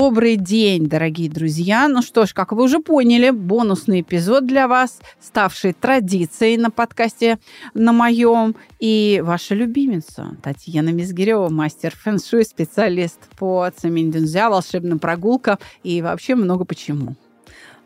[0.00, 1.86] Добрый день, дорогие друзья.
[1.86, 7.38] Ну что ж, как вы уже поняли, бонусный эпизод для вас, ставший традицией на подкасте
[7.74, 8.56] на моем.
[8.78, 16.64] И ваша любимица Татьяна Мизгирева, мастер фэншуй, специалист по цемендюнзя, волшебная прогулка и вообще много
[16.64, 17.14] почему.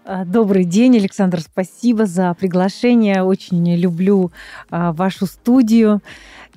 [0.06, 1.40] А, добрый день, Александр.
[1.40, 3.22] Спасибо за приглашение.
[3.22, 4.30] Очень люблю
[4.70, 6.02] а, вашу студию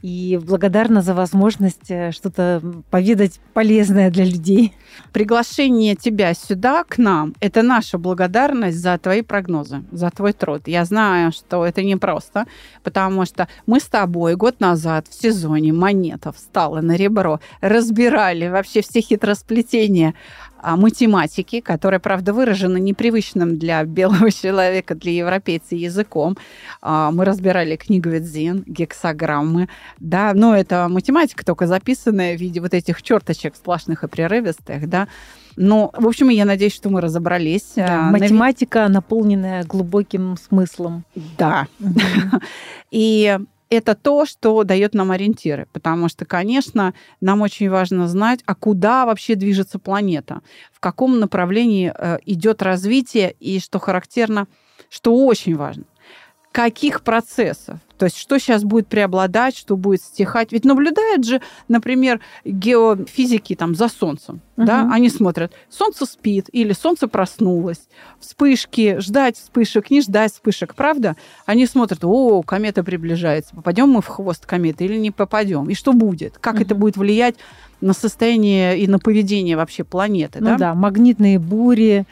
[0.02, 4.74] и благодарна за возможность э, что-то поведать полезное для людей.
[5.12, 10.68] Приглашение тебя сюда, к нам, это наша благодарность за твои прогнозы, за твой труд.
[10.68, 12.46] Я знаю, что это непросто,
[12.84, 18.82] потому что мы с тобой год назад в сезоне монетов встала на ребро, разбирали вообще
[18.82, 20.14] все хитросплетения
[20.64, 26.38] математики, которая, правда, выражена непривычным для белого человека, для европейца языком.
[26.82, 32.74] А, мы разбирали книгу Ведзин, гексограммы, да, но это математика, только записанная в виде вот
[32.74, 35.08] этих черточек сплошных и прерывистых, да.
[35.58, 37.74] Но, в общем, я надеюсь, что мы разобрались.
[37.76, 41.04] Да, математика, наполненная глубоким смыслом.
[41.38, 41.68] Да.
[42.92, 45.68] И это то, что дает нам ориентиры.
[45.74, 51.92] Потому что, конечно, нам очень важно знать, а куда вообще движется планета, в каком направлении
[51.96, 54.48] э, идет развитие, и что характерно,
[54.90, 55.84] что очень важно,
[56.58, 57.78] каких процессов.
[58.00, 60.52] То есть что сейчас будет преобладать, что будет стихать.
[60.52, 64.42] Ведь наблюдают же, например, геофизики там за Солнцем.
[64.58, 64.66] Угу.
[64.66, 64.90] Да?
[64.92, 67.88] Они смотрят, Солнце спит или Солнце проснулось.
[68.20, 71.16] Вспышки, ждать вспышек, не ждать вспышек, правда?
[71.46, 73.56] Они смотрят, о, комета приближается.
[73.56, 75.70] Попадем мы в хвост кометы или не попадем?
[75.70, 76.40] И что будет?
[76.40, 76.64] Как угу.
[76.64, 77.36] это будет влиять
[77.82, 80.40] на состояние и на поведение вообще планеты?
[80.40, 82.08] Ну да, да магнитные бури,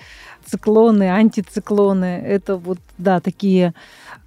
[0.46, 2.22] циклоны, антициклоны.
[2.26, 3.74] Это вот, да, такие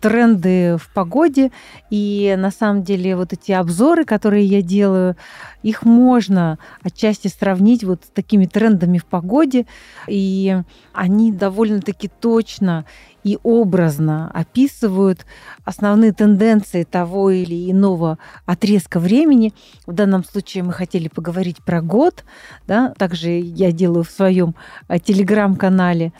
[0.00, 1.50] тренды в погоде.
[1.91, 5.16] И на самом деле вот эти обзоры, которые я делаю,
[5.62, 9.66] их можно отчасти сравнить вот с такими трендами в погоде.
[10.06, 10.56] И
[10.92, 12.84] они довольно-таки точно
[13.25, 15.26] и образно описывают
[15.64, 19.53] основные тенденции того или иного отрезка времени.
[19.86, 22.25] В данном случае мы хотели поговорить про год.
[22.66, 22.94] Да?
[22.97, 24.54] Также я делаю в своем
[24.88, 26.12] э, телеграм-канале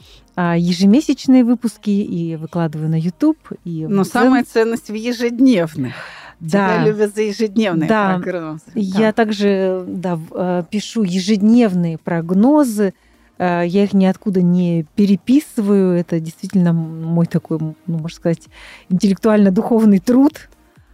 [0.57, 3.39] ежемесячные выпуски и выкладываю на YouTube.
[3.65, 4.13] И Но цен...
[4.13, 5.95] самая ценность в ежедневных.
[6.41, 6.49] Да.
[6.49, 8.21] Тебя любят за ежедневные да.
[8.23, 8.63] прогнозы.
[8.75, 9.13] Я да.
[9.13, 12.95] также да, э, пишу ежедневные прогнозы
[13.39, 15.97] Э, я их ниоткуда не переписываю.
[15.99, 18.49] Это действительно мой такой, ну, можно сказать,
[18.91, 20.49] интеллектуально-духовный труд,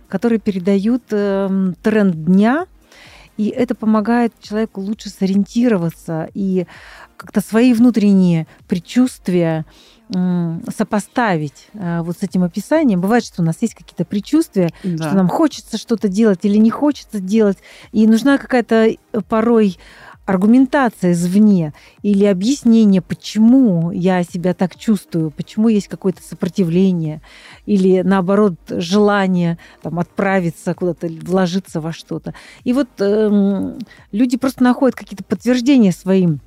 [0.09, 2.67] который передают эм, тренд дня.
[3.37, 6.67] И это помогает человеку лучше сориентироваться и
[7.17, 9.65] как-то свои внутренние предчувствия
[10.77, 13.01] сопоставить э, вот с этим описанием.
[13.01, 15.09] Бывает, что у нас есть какие-то предчувствия, да.
[15.09, 17.59] что нам хочется что-то делать или не хочется делать,
[17.91, 18.97] и нужна какая-то э,
[19.29, 19.79] порой
[20.27, 27.21] аргументация извне или объяснение, почему я себя так чувствую, почему есть какое-то сопротивление
[27.67, 32.35] или наоборот желание там, отправиться куда-то, вложиться во что-то.
[32.65, 33.79] И вот э,
[34.13, 36.41] люди просто находят какие-то подтверждения своим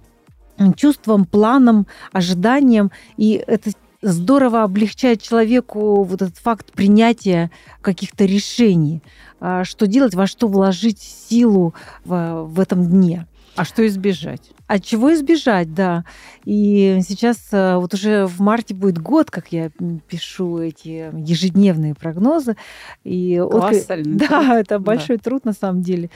[0.75, 7.51] чувствам, планам, ожиданиям, и это здорово облегчает человеку вот этот факт принятия
[7.81, 9.01] каких-то решений,
[9.39, 11.73] а, что делать, во что вложить силу
[12.05, 13.27] в, в этом дне.
[13.55, 14.51] А что избежать?
[14.67, 16.03] От чего избежать, да.
[16.43, 19.69] И сейчас э, вот уже в марте будет год, как я
[20.09, 22.57] пишу эти ежедневные прогнозы.
[23.05, 24.29] И Колоссальный отклик...
[24.29, 25.23] Да, это большой да.
[25.23, 26.09] труд на самом деле.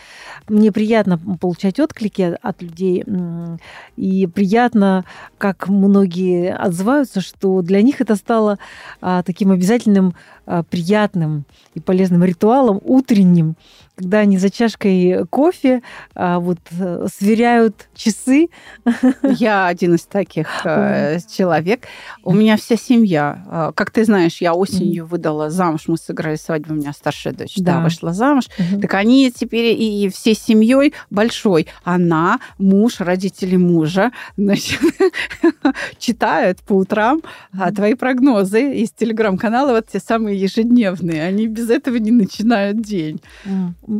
[0.50, 3.06] Мне приятно получать отклики от людей.
[3.96, 5.06] И приятно,
[5.38, 8.60] как многие отзываются, что для них это стало
[9.00, 10.14] а, таким обязательным,
[10.46, 13.56] а, приятным и полезным ритуалом утренним,
[14.02, 15.84] когда они за чашкой кофе
[16.16, 18.50] а, вот э, сверяют часы.
[19.24, 21.86] Я один из таких э, человек.
[22.24, 23.46] У меня вся семья.
[23.48, 27.54] Э, как ты знаешь, я осенью выдала замуж, мы сыграли свадьбу, у меня старшая дочь,
[27.58, 28.46] да, да вышла замуж.
[28.58, 28.82] Угу.
[28.82, 31.68] Так они теперь и всей семьей большой.
[31.84, 34.80] Она, муж, родители мужа, значит,
[36.00, 37.22] читают по утрам
[37.58, 41.24] а, твои прогнозы из телеграм-канала, вот те самые ежедневные.
[41.24, 43.22] Они без этого не начинают день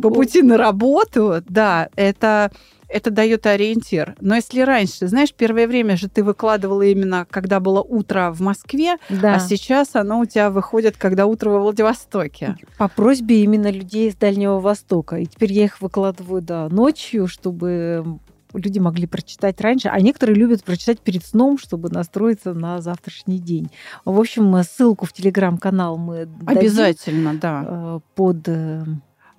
[0.00, 2.50] по пути на работу, да, это
[2.92, 4.16] это дает ориентир.
[4.20, 8.96] Но если раньше, знаешь, первое время же ты выкладывала именно, когда было утро в Москве,
[9.08, 9.36] Да.
[9.36, 12.56] а сейчас оно у тебя выходит, когда утро во Владивостоке.
[12.76, 15.16] По просьбе именно людей из Дальнего Востока.
[15.16, 18.18] И теперь я их выкладываю, да, ночью, чтобы
[18.52, 23.70] люди могли прочитать раньше, а некоторые любят прочитать перед сном, чтобы настроиться на завтрашний день.
[24.04, 27.64] В общем, ссылку в телеграм-канал мы дадим, Обязательно, да.
[27.66, 28.84] э, под э,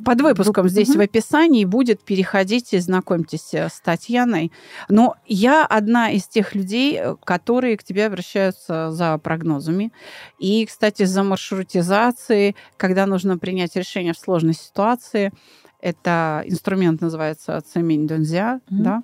[0.04, 2.02] Под выпуском здесь в описании будет.
[2.04, 4.52] Переходите, знакомьтесь э, с Татьяной.
[4.90, 9.92] Но я одна из тех людей, э, которые к тебе обращаются за прогнозами.
[10.40, 15.32] И, кстати, за маршрутизацией, когда нужно принять решение в сложной ситуации.
[15.80, 18.62] Это инструмент называется цемень донзя.
[18.70, 18.84] Мгм.
[18.84, 19.04] Да?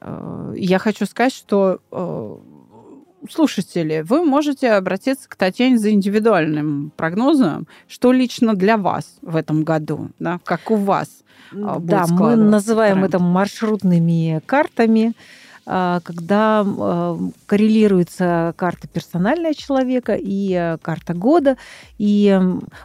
[0.00, 1.80] Э, Я хочу сказать, что
[3.32, 9.64] слушатели, вы можете обратиться к Татьяне за индивидуальным прогнозом, что лично для вас в этом
[9.64, 11.08] году, да, как у вас.
[11.52, 13.08] а, Да, мы называем тренд.
[13.08, 15.12] это маршрутными картами,
[15.66, 21.56] когда а, коррелируется карта персональная человека и а, карта года,
[21.98, 22.40] и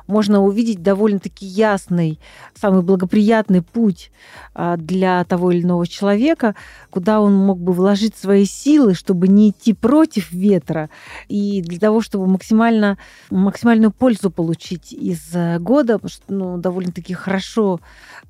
[0.08, 2.20] можно увидеть довольно-таки ясный,
[2.60, 4.12] самый благоприятный путь
[4.56, 6.56] а, для того или иного человека,
[6.90, 10.90] куда он мог бы вложить свои силы, чтобы не идти против ветра,
[11.28, 12.98] и для того, чтобы максимально,
[13.30, 17.82] максимальную пользу получить из э, года, потому что ну, довольно-таки хорошо а,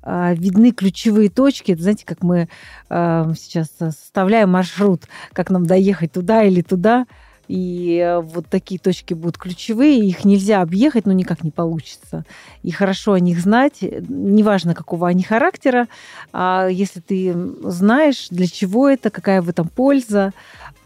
[0.04, 1.72] видны ключевые точки.
[1.72, 2.48] Это, знаете, как мы
[2.88, 7.06] а, сейчас составляем маршрут, как нам доехать туда или туда.
[7.48, 12.24] И э, вот такие точки будут ключевые, их нельзя объехать, но никак не получится.
[12.62, 15.88] И хорошо о них знать, э, неважно, какого они характера,
[16.32, 17.34] а если ты
[17.64, 20.32] знаешь, для чего это, какая в этом польза,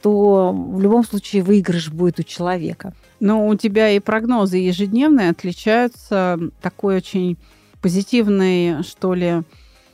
[0.03, 2.95] то в любом случае выигрыш будет у человека.
[3.21, 7.37] Но у тебя и прогнозы ежедневные отличаются такой очень
[7.81, 9.43] позитивной, что ли,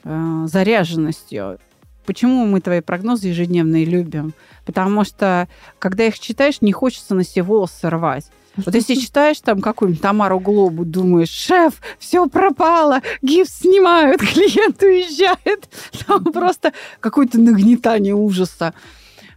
[0.04, 1.58] э, заряженностью.
[2.04, 4.34] Почему мы твои прогнозы ежедневные любим?
[4.64, 5.48] Потому что,
[5.78, 8.30] когда их читаешь, не хочется на себе волосы рвать.
[8.56, 15.68] Вот если читаешь там какую-нибудь Тамару Глобу, думаешь, шеф, все пропало, гипс снимают, клиент уезжает.
[16.06, 18.74] Там просто какое-то нагнетание ужаса.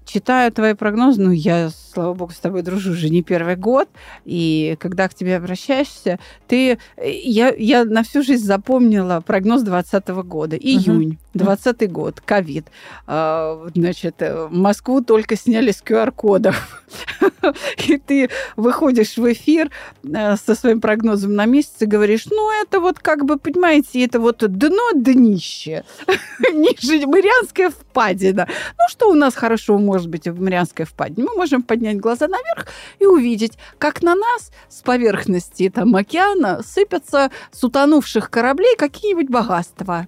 [0.05, 3.87] Читаю твои прогнозы, ну, я, слава богу, с тобой дружу уже не первый год,
[4.25, 6.77] и когда к тебе обращаешься, ты...
[7.01, 12.67] Я, я на всю жизнь запомнила прогноз 2020 года, июнь, 20 год, ковид.
[13.07, 16.83] А, Значит, э, Москву только сняли с QR-кодов.
[17.87, 19.69] И ты выходишь в эфир
[20.03, 24.19] э, со своим прогнозом на месяц и говоришь, ну, это вот как бы, понимаете, это
[24.19, 25.83] вот дно днище,
[26.53, 28.47] ниже Марианская впадина.
[28.77, 31.27] Ну, что у нас хорошего может быть в Марианской впадине?
[31.27, 32.67] Мы можем поднять глаза наверх
[32.99, 40.07] и увидеть, как на нас с поверхности там океана сыпятся с утонувших кораблей какие-нибудь богатства.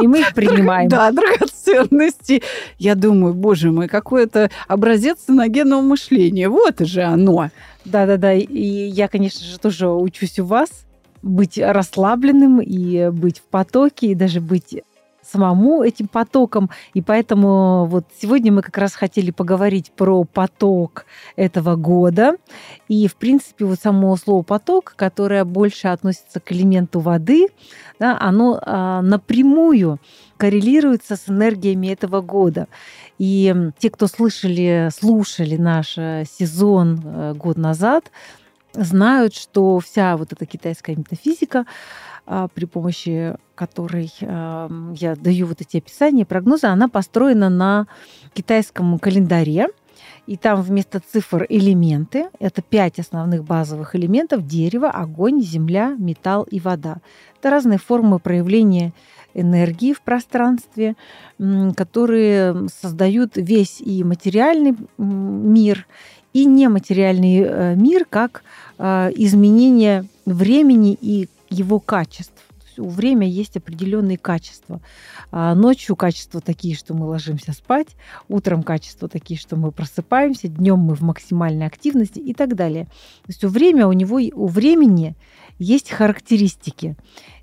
[0.00, 0.88] И мы их принимаем.
[0.88, 2.42] Да, драгоценности.
[2.78, 6.48] Я думаю, боже мой, какой это образец саногенного мышления.
[6.48, 7.50] Вот же оно.
[7.84, 8.34] Да-да-да.
[8.34, 10.70] И я, конечно же, тоже учусь у вас
[11.22, 14.82] быть расслабленным и быть в потоке, и даже быть
[15.30, 16.70] самому этим потоком.
[16.94, 21.06] И поэтому вот сегодня мы как раз хотели поговорить про поток
[21.36, 22.36] этого года.
[22.88, 27.48] И, в принципе, вот само слово «поток», которое больше относится к элементу воды,
[27.98, 29.98] да, оно а, напрямую
[30.36, 32.66] коррелируется с энергиями этого года.
[33.18, 38.10] И те, кто слышали, слушали наш э, сезон э, год назад,
[38.72, 41.66] знают, что вся вот эта китайская метафизика,
[42.26, 47.86] при помощи которой а, я даю вот эти описания, прогнозы, она построена на
[48.32, 49.68] китайском календаре.
[50.26, 52.28] И там вместо цифр элементы.
[52.38, 54.46] Это пять основных базовых элементов.
[54.46, 56.98] Дерево, огонь, земля, металл и вода.
[57.38, 58.94] Это разные формы проявления
[59.34, 60.96] энергии в пространстве,
[61.76, 65.86] которые создают весь и материальный мир,
[66.32, 68.42] и нематериальный э, мир как
[68.78, 72.32] э, изменение времени и его качеств.
[72.78, 74.80] У время есть определенные качества.
[75.32, 77.88] А Ночью качества такие, что мы ложимся спать,
[78.28, 82.84] утром качества такие, что мы просыпаемся, днем мы в максимальной активности и так далее.
[82.84, 85.14] То есть у время у него у времени
[85.58, 86.96] есть характеристики.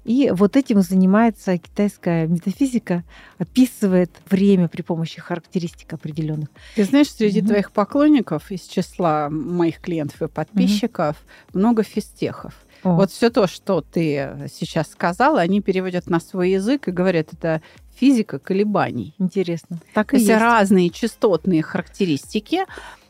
[0.05, 3.03] И вот этим занимается китайская метафизика,
[3.37, 6.47] описывает время при помощи характеристик определенных.
[6.75, 7.49] Ты знаешь, среди Мгм.
[7.49, 11.17] твоих поклонников из числа моих клиентов и подписчиков
[11.53, 12.53] много физтехов.
[12.88, 17.34] О, Вот все то, что ты сейчас сказала, они переводят на свой язык и говорят,
[17.34, 17.62] это
[17.96, 19.13] физика колебаний.
[19.17, 19.79] интересно.
[19.94, 22.65] Так и есть разные частотные характеристики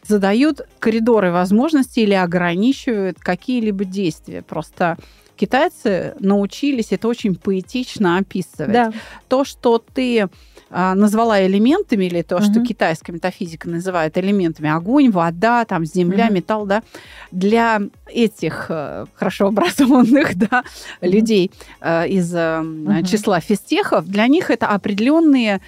[0.07, 4.41] задают коридоры возможностей или ограничивают какие-либо действия.
[4.41, 4.98] Просто
[5.36, 8.72] китайцы научились это очень поэтично описывать.
[8.72, 8.93] Да.
[9.27, 10.29] То, что ты
[10.69, 12.65] назвала элементами, или то, что Мгм.
[12.65, 16.33] китайская метафизика называет элементами, огонь, вода, там, земля, Мгм.
[16.36, 16.83] металл, да,
[17.31, 20.63] для этих э, хорошо образованных да,
[21.01, 23.05] людей э, из Мгм.
[23.05, 25.62] числа физтехов, для них это определенные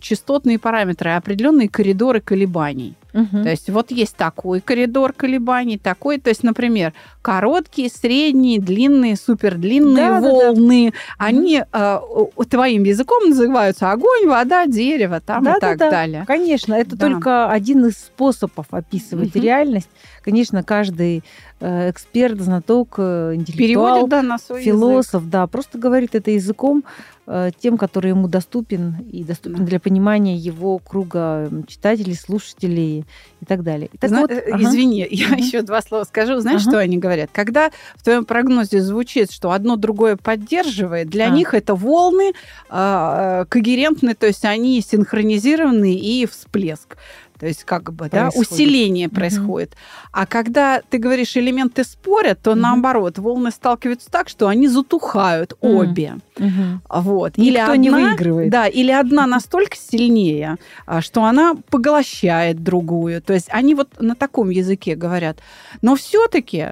[0.00, 2.94] частотные параметры, определенные коридоры колебаний.
[3.12, 3.44] Мгм.
[3.44, 10.08] То есть вот есть такой коридор колебаний, такой, то есть, например, короткие, средние, длинные, супердлинные
[10.08, 10.28] Да-да-да.
[10.52, 11.98] волны, они э,
[12.36, 15.90] у- твоим языком называются огонь, вода, дерево, там и так Да-да-да.
[15.90, 16.24] далее.
[16.26, 17.06] Конечно, это Да.
[17.08, 19.42] только один из способов описывать Мгм.
[19.44, 19.88] реальность.
[20.22, 21.22] Конечно, каждый
[21.58, 24.74] э, эксперт, знаток, э, интеллектуал, Переводят да, на свой язык.
[24.74, 27.15] философ, да, просто говорит это языком э,
[27.58, 33.04] тем, который ему доступен и доступен для понимания его круга читателей, слушателей
[33.40, 33.90] и так далее.
[33.98, 34.62] Так Зна- вот, э, ага.
[34.62, 35.36] Извини, я Мгм.
[35.38, 36.38] еще два слова скажу.
[36.38, 36.70] Знаешь, Ага.
[36.70, 37.30] что они говорят?
[37.32, 41.30] Когда в твоем прогнозе звучит, что одно другое поддерживает, для А.
[41.30, 42.32] них это волны
[42.68, 46.96] а, э, когерентны, то есть они синхронизированы и всплеск.
[47.38, 48.50] То есть как бы да, Происходит.
[48.52, 49.14] усиление Мгм.
[49.16, 49.76] происходит.
[50.12, 52.60] А когда ты говоришь, элементы спорят, то Мгм.
[52.62, 55.76] наоборот, волны сталкиваются так, что они затухают Мгм.
[55.76, 56.14] обе.
[56.38, 56.82] Мгм.
[56.88, 57.36] Вот.
[57.36, 58.50] Никто не выигрывает.
[58.50, 63.20] Да, или одна настолько сильнее, а, что она поглощает другую.
[63.22, 65.38] То есть они вот на таком языке говорят.
[65.82, 66.68] Но все-таки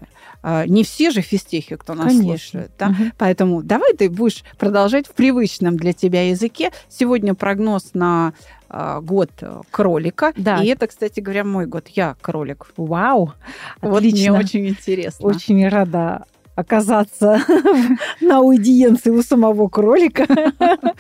[0.67, 2.37] не все же физтехи, кто нас Конечно.
[2.39, 2.71] слушает.
[2.79, 2.89] да.
[2.89, 3.13] Мгм.
[3.17, 6.71] Поэтому давай ты будешь продолжать в привычном для тебя языке.
[6.89, 8.35] Сегодня прогноз на
[8.69, 10.33] а, год э, кролика.
[10.37, 10.63] Да.
[10.63, 11.89] И это, кстати говоря, мой год.
[11.89, 12.67] Я кролик.
[12.77, 13.33] Вау,
[13.81, 14.39] Вот мне отлично.
[14.39, 15.27] очень интересно.
[15.27, 16.25] Очень рада
[16.57, 17.41] оказаться
[18.21, 20.27] на аудиенции у самого кролика.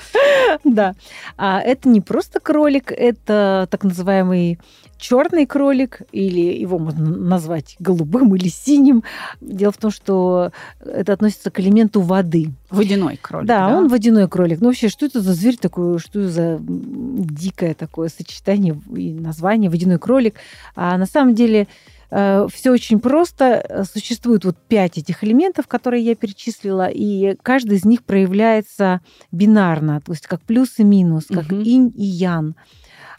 [0.64, 0.94] Да.
[1.36, 4.58] А это не просто кролик, это так называемый
[4.98, 9.04] черный кролик, или его можно назвать голубым или синим.
[9.40, 12.52] Дело в том, что это относится к элементу воды.
[12.70, 13.46] Водяной кролик.
[13.48, 14.60] Да, он водяной кролик.
[14.60, 19.98] Ну вообще, что это за зверь такой, что за дикое такое сочетание и название водяной
[19.98, 20.36] кролик?
[20.74, 21.66] А на самом деле
[22.10, 23.84] все очень просто.
[23.92, 29.00] Существует вот пять этих элементов, которые я перечислила, и каждый из них проявляется
[29.32, 31.62] бинарно, то есть как плюс и минус, как Мгм.
[31.62, 32.54] инь и ян.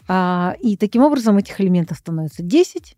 [0.08, 2.96] А, И таким образом этих элементов становится 10.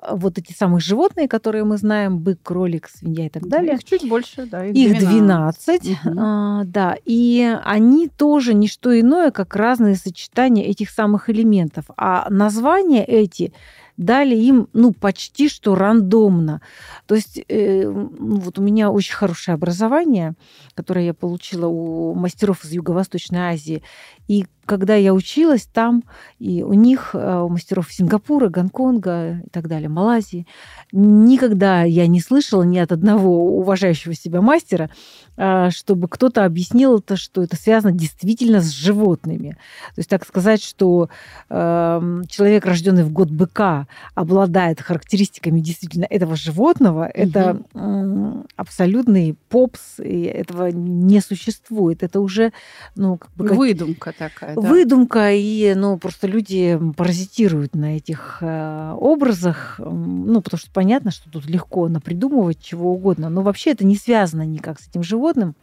[0.00, 3.74] А, Вот эти самые животные, которые мы знаем, бык, кролик, свинья и так далее.
[3.74, 4.64] Их чуть больше, да.
[4.66, 6.18] Их 12, Мгм.
[6.18, 11.86] а, да, и они тоже не что иное, как разные сочетания этих самых элементов.
[11.96, 13.52] А названия эти
[13.96, 16.60] дали им, ну, почти что рандомно.
[17.06, 20.34] То есть э, вот у меня очень хорошее образование,
[20.74, 23.82] которое я получила у мастеров из Юго-Восточной Азии.
[24.26, 26.04] И когда я училась там,
[26.38, 30.46] и у них, э, у мастеров Сингапура, Гонконга и так далее, Малайзии,
[30.92, 34.90] никогда я не слышала ни от одного уважающего себя мастера,
[35.36, 39.56] а, чтобы кто-то объяснил это, что это связано действительно с животными.
[39.94, 41.08] То есть так сказать, что
[41.50, 49.98] э, человек, рожденный в год быка, обладает характеристиками действительно этого животного, это м, абсолютный попс,
[49.98, 52.02] и этого не существует.
[52.02, 52.52] Это уже,
[52.94, 53.48] ну, как бы...
[53.48, 54.53] Выдумка такая.
[54.56, 54.68] Да.
[54.68, 61.30] Выдумка, и ну, просто люди паразитируют на этих э, образах, ну, потому что понятно, что
[61.30, 65.54] тут легко напридумывать чего угодно, но вообще это не связано никак с этим животным.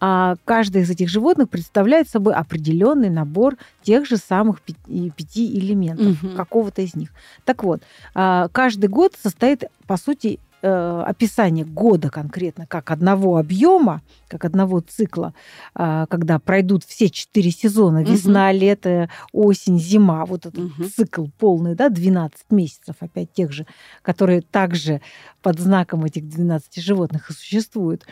[0.00, 5.56] А каждое из этих животных представляет собой определенный набор тех же самых пи- и пяти
[5.58, 6.34] элементов, Мгм.
[6.36, 7.10] какого-то из них.
[7.44, 7.82] Так вот,
[8.14, 14.80] а, каждый год состоит, по сути, э, описание года конкретно, как одного объема, как одного
[14.80, 15.32] цикла,
[15.74, 18.12] а, когда пройдут все четыре сезона, Мгм.
[18.12, 20.90] весна, лето, осень, зима, вот этот Мгм.
[20.90, 23.66] цикл полный, да, 12 месяцев, опять тех же,
[24.02, 25.00] которые также
[25.42, 28.04] под знаком этих 12 животных и существуют.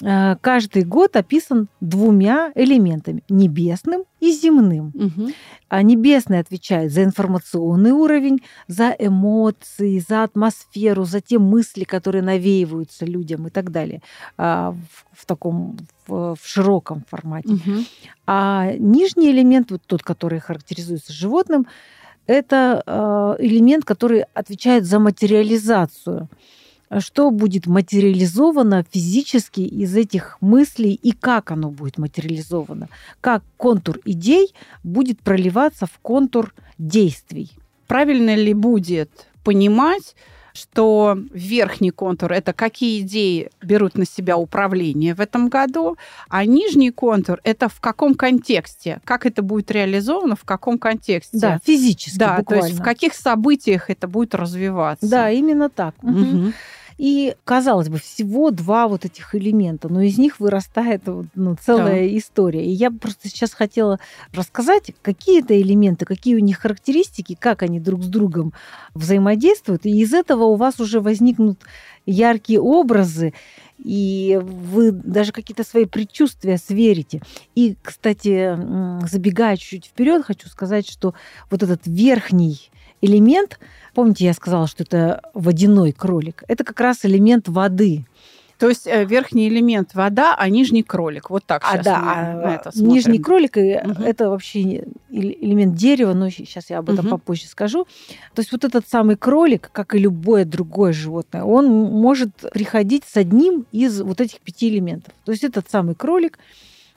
[0.00, 4.90] Каждый год описан двумя элементами– небесным и земным.
[4.94, 5.32] Мгм.
[5.68, 13.04] А небесный отвечает за информационный уровень, за эмоции, за атмосферу, за те мысли, которые навеиваются
[13.04, 14.02] людям и так далее
[14.36, 17.50] а, в, в таком в, в широком формате.
[17.50, 17.84] Мгм.
[18.26, 21.66] А нижний элемент, вот тот, который характеризуется животным,
[22.26, 26.22] это э, элемент, который отвечает за материализацию.
[26.22, 26.63] А
[27.00, 32.88] Что будет материализовано физически из этих мыслей и как оно будет материализовано?
[33.20, 37.50] Как контур идей будет проливаться в контур действий?
[37.86, 40.14] Правильно ли будет понимать,
[40.54, 45.96] что верхний контур– это какие идеи берут на себя управление в этом году,
[46.28, 51.38] а нижний контур– это в каком контексте, как это будет реализовано, в каком контексте.
[51.38, 52.62] Да, физически Да, буквально.
[52.62, 55.08] то есть в каких событиях это будет развиваться.
[55.08, 55.94] Да, именно так.
[56.02, 56.54] Мгм.
[56.96, 61.02] И, казалось бы, всего два вот этих элемента, но из них вырастает
[61.34, 62.18] ну, целая да.
[62.18, 62.64] история.
[62.64, 63.98] И я просто сейчас хотела
[64.32, 68.52] рассказать, какие это элементы, какие у них характеристики, как они друг с другом
[68.94, 69.86] взаимодействуют.
[69.86, 71.60] И из этого у вас уже возникнут
[72.06, 73.32] яркие образы,
[73.78, 77.22] и вы даже какие-то свои предчувствия сверите.
[77.54, 78.56] И, кстати,
[79.06, 81.14] забегая чуть вперед, хочу сказать, что
[81.50, 82.70] вот этот верхний
[83.04, 83.58] элемент,
[83.94, 88.04] помните, я сказала, что это водяной кролик, это как раз элемент воды.
[88.58, 91.28] То есть э, верхний элемент вода, а нижний кролик.
[91.28, 92.94] Вот так а, да, мы на это смотрим.
[92.94, 94.02] Нижний кролик угу.
[94.02, 97.18] это вообще элемент дерева, но сейчас я об этом угу.
[97.18, 97.86] попозже скажу.
[98.34, 103.16] То есть вот этот самый кролик, как и любое другое животное, он может приходить с
[103.16, 105.12] одним из вот этих пяти элементов.
[105.24, 106.38] То есть этот самый кролик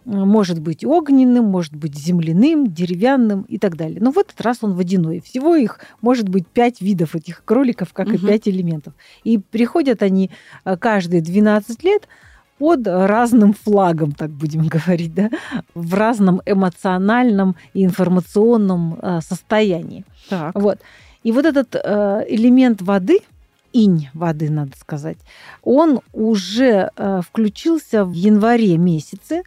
[0.07, 3.99] может быть огненным, может быть земляным, деревянным и так далее.
[4.01, 5.19] Но в этот раз он водяной.
[5.19, 8.15] Всего их может быть пять видов этих кроликов, как угу.
[8.15, 8.93] и пять элементов.
[9.25, 10.31] И приходят они
[10.63, 12.07] э, каждые 12 лет
[12.57, 15.29] под разным флагом, так будем говорить, да,
[15.75, 20.05] в разном эмоциональном и информационном э, состоянии.
[20.29, 20.55] Так.
[20.55, 20.79] Вот.
[21.23, 23.19] И вот этот элемент воды,
[23.73, 25.17] инь воды, надо сказать,
[25.61, 26.91] он уже
[27.27, 29.41] включился в январе месяце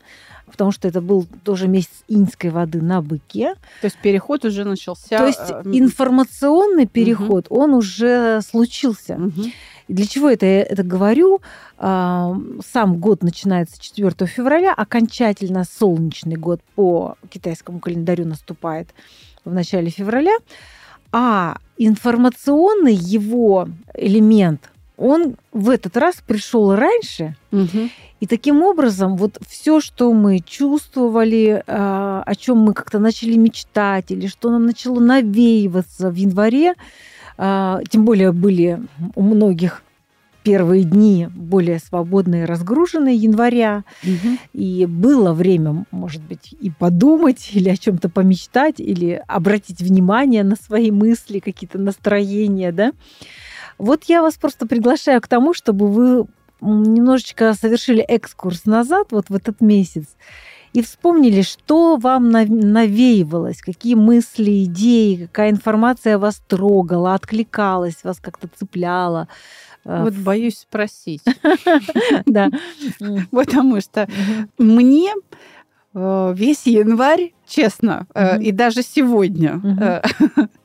[0.50, 3.54] потому что это был тоже месяц иньской воды на быке.
[3.80, 5.19] То есть переход уже начался.
[5.19, 7.61] То есть э, информационный переход, угу.
[7.61, 9.14] он уже случился.
[9.14, 9.42] Угу.
[9.88, 11.40] Для чего это я это говорю?
[11.78, 18.88] А, сам год начинается 4 февраля, окончательно солнечный год по китайскому календарю наступает
[19.45, 20.37] в начале февраля,
[21.12, 27.88] а информационный его элемент, он в этот раз пришел раньше, угу.
[28.21, 34.11] И таким образом, вот все, что мы чувствовали, а, о чем мы как-то начали мечтать,
[34.11, 36.75] или что нам начало навеиваться в январе,
[37.38, 38.78] а, тем более были
[39.14, 39.83] у многих
[40.42, 44.37] первые дни более свободные, разгруженные января, угу.
[44.52, 50.57] и было время, может быть, и подумать, или о чем-то помечтать, или обратить внимание на
[50.57, 52.92] свои мысли, какие-то настроения, да.
[53.81, 56.27] Вот я вас просто приглашаю к тому, чтобы вы
[56.61, 60.05] немножечко совершили экскурс назад, вот в этот месяц,
[60.75, 68.49] и вспомнили, что вам навеивалось, какие мысли, идеи, какая информация вас трогала, откликалась, вас как-то
[68.55, 69.29] цепляла.
[69.85, 71.23] Э, вот боюсь спросить.
[72.27, 72.51] Да.
[73.31, 74.07] Потому что
[74.59, 75.12] мне
[75.95, 80.05] э, весь январь, честно, э, и даже сегодня,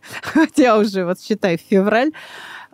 [0.22, 2.12] хотя уже вот считай февраль,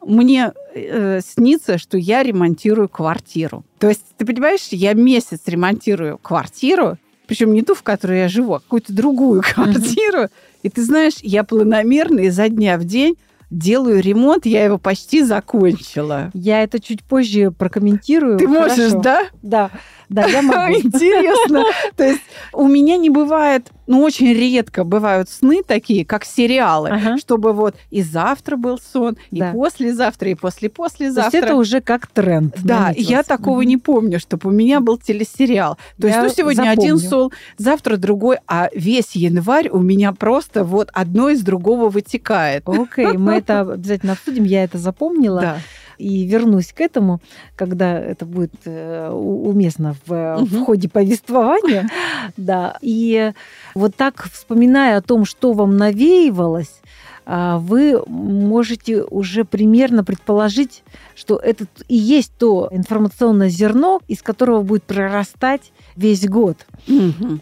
[0.02, 3.64] мне э, снится, что я ремонтирую квартиру.
[3.80, 8.56] То есть, ты понимаешь, я месяц ремонтирую квартиру, причем не ту, в которой я живу,
[8.56, 10.28] а какую-то другую квартиру.
[10.64, 13.16] И ты знаешь, я планомерно изо дня в день
[13.52, 16.32] делаю ремонт, я его почти закончила.
[16.34, 18.40] Я это чуть позже прокомментирую.
[18.40, 19.26] Ты можешь, да?
[19.42, 19.70] Да.
[20.12, 20.74] Да, я могу.
[20.78, 21.64] Интересно.
[21.96, 22.22] То есть
[22.52, 27.18] у меня не бывает, ну, очень редко бывают сны такие, как сериалы, ага.
[27.18, 29.54] чтобы вот и завтра был сон, и да.
[29.54, 31.32] послезавтра, и после-послезавтра.
[31.32, 32.56] То есть это уже как тренд.
[32.62, 33.64] Да, я такого угу.
[33.64, 35.78] не помню, чтобы у меня был телесериал.
[36.00, 36.94] То я есть, ну, сегодня запомню.
[36.94, 42.68] один сон, завтра другой, а весь январь у меня просто вот одно из другого вытекает.
[42.68, 45.42] Окей, мы это обязательно обсудим, я это запомнила.
[45.42, 45.58] Да
[46.02, 47.22] и вернусь к этому,
[47.56, 50.46] когда это будет э, уместно в, угу.
[50.46, 51.90] в ходе повествования.
[52.38, 52.78] Да.
[52.82, 53.34] И
[53.76, 56.82] вот так, вспоминая о том, что вам навеивалось,
[57.26, 60.84] а, вы можете уже примерно предположить,
[61.16, 66.58] что это и есть то информационное зерно, из которого будет прорастать весь год.
[66.88, 67.40] Угу.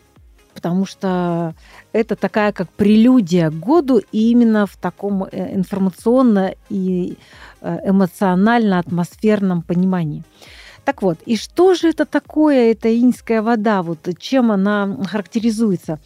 [0.53, 1.55] Потому что
[1.93, 7.17] это такая как прелюдия к году, и именно в таком э, информационно и
[7.61, 10.23] эмоционально-атмосферном понимании.
[10.85, 13.83] Так вот, и что же это такое, эта иньская вода?
[13.83, 15.99] Вот чем она характеризуется?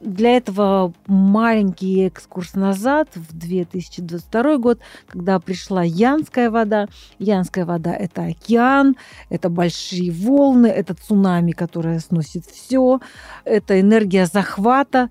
[0.00, 6.86] Для этого маленький экскурс назад, в 2022 год, когда пришла Янская вода.
[7.18, 8.96] Янская вода– это океан,
[9.28, 13.00] это большие волны, это цунами, которое сносит все,
[13.44, 15.10] это энергия захвата.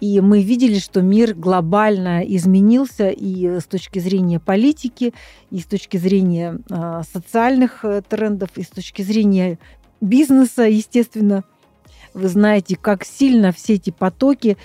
[0.00, 5.12] И мы видели, что мир глобально изменился и с точки зрения политики,
[5.50, 9.58] и с точки зрения э, социальных э, трендов, и с точки зрения
[10.00, 11.44] бизнеса, естественно.
[12.14, 14.56] Вы знаете, как сильно все эти потоки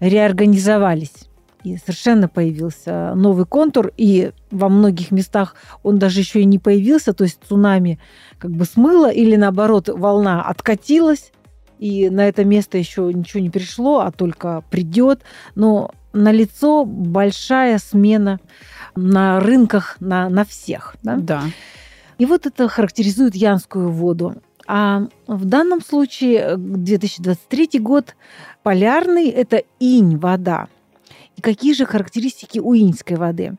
[0.00, 1.28] реорганизовались.
[1.62, 7.12] И совершенно появился новый контур, и во многих местах он даже еще и не появился,
[7.12, 8.00] то есть цунами
[8.38, 11.30] как бы смыло, или наоборот волна откатилась,
[11.82, 15.22] и на это место еще ничего не пришло, а только придет.
[15.56, 18.38] Но на лицо большая смена
[18.94, 20.94] на рынках на, на всех.
[21.02, 21.16] Да?
[21.16, 21.42] да.
[22.18, 24.36] И вот это характеризует янскую воду.
[24.68, 28.14] А в данном случае 2023 год
[28.62, 30.68] полярный– это инь вода.
[31.36, 33.56] И какие же характеристики у иньской воды?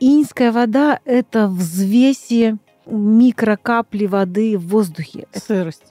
[0.00, 5.28] Иньская вода– это взвеси микрокапли воды в воздухе.
[5.32, 5.89] Сырость.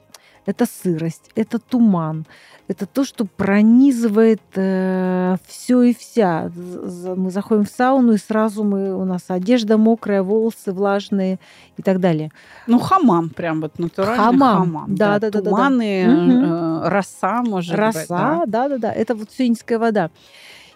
[0.49, 2.25] Это сырость, это туман,
[2.67, 6.49] это то, что пронизывает э, все и вся.
[7.15, 11.37] Мы заходим в сауну, и сразу мы, у нас одежда мокрая, волосы влажные
[11.77, 12.31] и так далее.
[12.65, 14.57] Ну, хамам прям вот натуральный Хамам.
[14.57, 14.95] хамам.
[14.95, 15.49] Да, да, да, да, да.
[15.51, 16.43] Туманы, Мгм.
[16.43, 17.79] э, роса, может быть.
[17.79, 18.91] Роса, да, да, да.
[18.91, 20.09] Это вот все вода.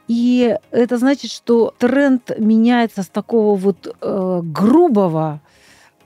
[0.08, 5.40] И это значит, что тренд меняется с такого вот э, грубого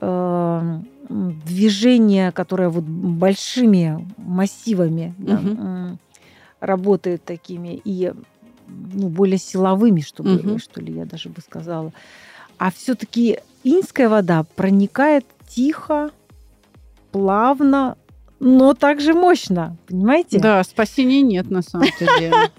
[0.00, 5.96] э, м, движения, которое вот большими массивами да,
[6.60, 8.12] работает такими и
[8.66, 10.58] ну, более силовыми, чтобы, Мгм.
[10.58, 11.92] что ли, я даже бы сказала.
[12.58, 16.10] А все-таки иньская вода проникает тихо,
[17.12, 17.96] плавно,
[18.40, 20.38] но также мощно, понимаете?
[20.38, 22.50] Да, спасения нет на самом деле.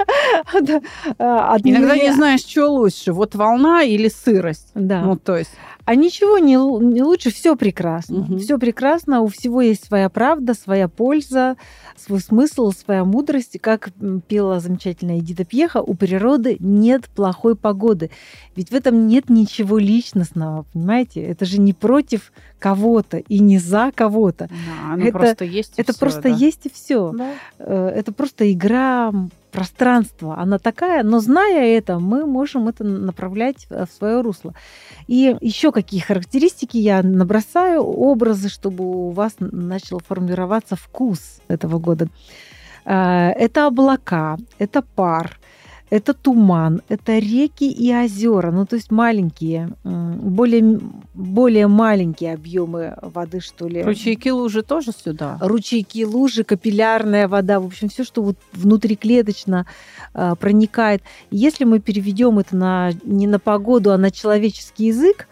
[1.20, 4.70] А, Иногда не знаешь, что лучше, вот волна или сырость.
[4.76, 5.02] Да.
[5.02, 5.52] Ну, то есть,
[5.86, 8.20] А ничего не, не лучше, все прекрасно.
[8.20, 8.38] Мгм.
[8.40, 11.56] Все прекрасно, у всего есть своя правда, своя польза,
[11.98, 13.58] свой смысл, своя мудрость.
[13.60, 13.90] Как
[14.28, 18.12] пела замечательная Эдита Пьеха, у природы нет плохой погоды.
[18.56, 21.22] Ведь в этом нет ничего личностного, понимаете?
[21.24, 24.48] Это же не против кого-то и не за кого-то.
[24.48, 25.74] да, оно Это- просто есть.
[25.78, 26.30] и Это всё, просто да.
[26.30, 27.14] есть и все.
[27.18, 27.32] Да.
[27.58, 29.12] Э, это просто игра
[29.50, 30.38] м, пространства.
[30.38, 34.54] Она такая, но зная это, мы можем это направлять в свое русло.
[35.08, 42.08] И еще какие характеристики я набросаю, образы, чтобы у вас начал формироваться вкус этого года.
[42.86, 45.39] Э, Это облака, это пар,
[45.90, 50.80] это туман, это реки и озера, ну то есть маленькие, более,
[51.14, 53.82] более маленькие объемы воды, что ли.
[53.82, 55.38] Ручейки лужи тоже сюда.
[55.42, 59.66] ручейки, лужи, капиллярная вода, в общем, все, что вот внутриклеточно
[60.14, 61.02] э, проникает.
[61.32, 65.28] И Если мы переведем это на, не на погоду, а на человеческий язык,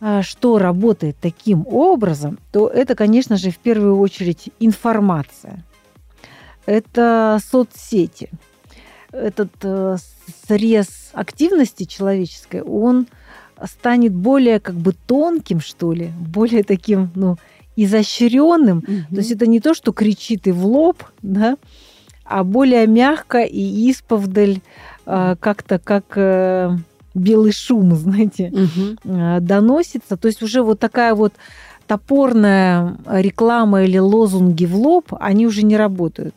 [0.00, 5.64] э, что работает таким образом, то это, конечно же, в первую очередь информация.
[6.66, 8.28] Это соцсети.
[9.12, 9.96] Этот э,
[10.46, 13.06] срез активности человеческой, он
[13.64, 17.36] станет более как бы тонким, что ли, более таким, ну,
[17.76, 21.56] изощренным, то есть это не то, что кричит и в лоб, да,
[22.24, 24.60] а более мягко и исповдаль
[25.06, 26.76] э, как-то как э,
[27.14, 28.98] белый шум, знаете, Мгм.
[29.04, 30.16] э, доносится.
[30.16, 31.32] То есть уже вот такая вот
[31.86, 36.34] топорная реклама или лозунги в лоб, они уже не работают.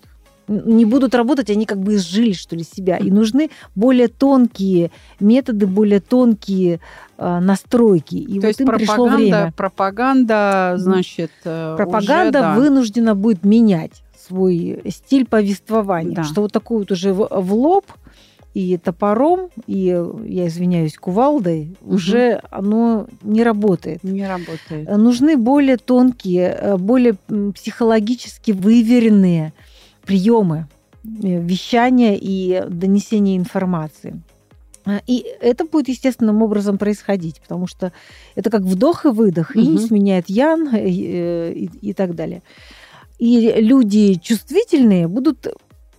[0.52, 2.98] Не будут работать, они как бы изжили, что ли, себя.
[2.98, 6.80] И нужны более тонкие методы, более тонкие
[7.18, 8.16] э, настройки.
[8.16, 9.54] И То вот есть им пришло пропаганда, время.
[9.56, 12.56] пропаганда, значит, э, пропаганда уже, да.
[12.56, 16.16] вынуждена будет менять свой стиль повествования.
[16.16, 16.24] Да.
[16.24, 17.86] Что вот такой вот уже в, в лоб
[18.54, 19.86] и топором, и,
[20.26, 21.96] я извиняюсь, кувалдой, Мгм.
[21.96, 24.04] уже оно не работает.
[24.04, 24.90] не работает.
[24.98, 27.16] Нужны более тонкие, э, более
[27.56, 29.54] психологически выверенные
[30.06, 30.68] приемы
[31.04, 34.22] э, вещания и донесения информации.
[34.86, 37.92] А, И это будет естественным образом происходить, потому что
[38.36, 39.56] это как вдох и выдох.
[39.56, 39.80] Инь Мгм.
[39.80, 42.42] сменяет ян э, э, и, и так далее.
[43.20, 45.48] И люди чувствительные будут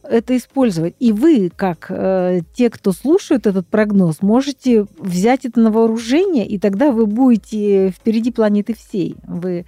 [0.03, 0.97] это использовать.
[0.99, 6.59] И вы, как э, те, кто слушают этот прогноз, можете взять это на вооружение, и
[6.59, 9.15] тогда вы будете впереди планеты всей.
[9.29, 9.65] Вы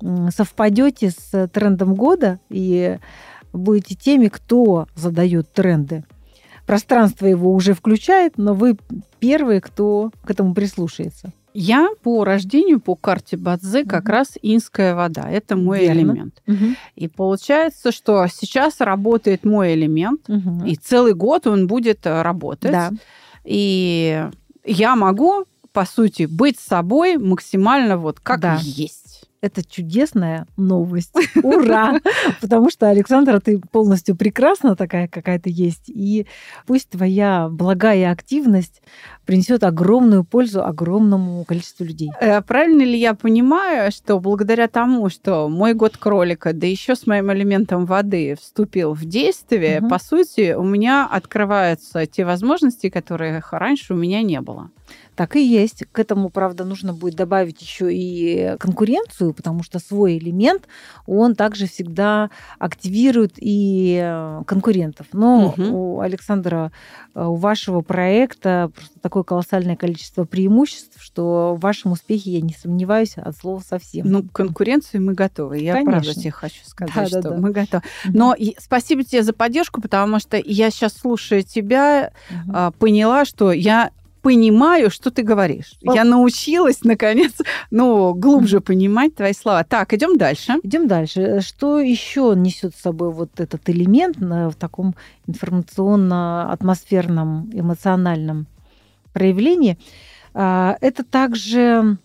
[0.00, 2.96] м, совпадете с трендом года и
[3.58, 6.04] будете теми, кто задает тренды.
[6.66, 8.76] Пространство его уже включает, но вы
[9.18, 11.32] первые, кто к этому прислушается.
[11.56, 14.10] Я по рождению, по карте Бадзе, как Мгм.
[14.12, 15.30] раз инская вода.
[15.30, 15.98] Это мой Верно.
[16.00, 16.42] элемент.
[16.96, 20.64] И получается, что сейчас работает мой элемент, Мгм.
[20.64, 22.72] и целый год он будет э, работать.
[22.72, 22.90] Да.
[23.44, 24.26] И
[24.64, 28.58] я могу, по сути, быть собой максимально вот как Да.
[28.60, 29.03] есть.
[29.44, 31.12] Это чудесная новость.
[31.42, 32.00] Ура!
[32.40, 35.84] Потому что, Александра, ты полностью прекрасна такая, какая ты есть.
[35.88, 36.26] И
[36.66, 38.80] пусть твоя благая активность
[39.26, 42.10] принесет огромную пользу огромному количеству людей.
[42.20, 47.06] Э, Правильно ли я понимаю, что благодаря тому, что мой год кролика, да еще с
[47.06, 49.88] моим элементом воды вступил в действие, Мгм.
[49.90, 54.70] по сути, у меня открываются те возможности, которых раньше у меня не было.
[55.14, 55.84] Так и есть.
[55.92, 60.64] К этому, правда, нужно будет добавить еще и конкуренцию, потому что свой элемент,
[61.06, 65.06] он также всегда активирует и э, конкурентов.
[65.12, 65.62] Но угу.
[65.62, 66.72] у Александра,
[67.14, 72.52] э, у вашего проекта просто такое колоссальное количество преимуществ, что в вашем успехе я не
[72.52, 74.10] сомневаюсь от слова совсем.
[74.10, 75.58] Ну, к конкуренции мы готовы.
[75.58, 75.92] Я Конечно.
[75.92, 77.36] правда тебе хочу сказать, да, что да, да.
[77.36, 77.84] мы готовы.
[78.06, 82.72] Но спасибо тебе за поддержку, потому что я сейчас, слушая тебя, угу.
[82.78, 83.92] поняла, что я
[84.24, 85.74] понимаю, что ты говоришь.
[85.82, 87.34] Я научилась, наконец,
[87.70, 89.62] ну, глубже понимать твои слова.
[89.64, 90.54] Так, идем дальше.
[90.62, 91.42] Идем дальше.
[91.42, 94.94] Что еще несет с собой вот этот элемент в таком
[95.26, 98.46] информационно-атмосферном, эмоциональном
[99.12, 99.76] проявлении?
[100.32, 101.98] А, это также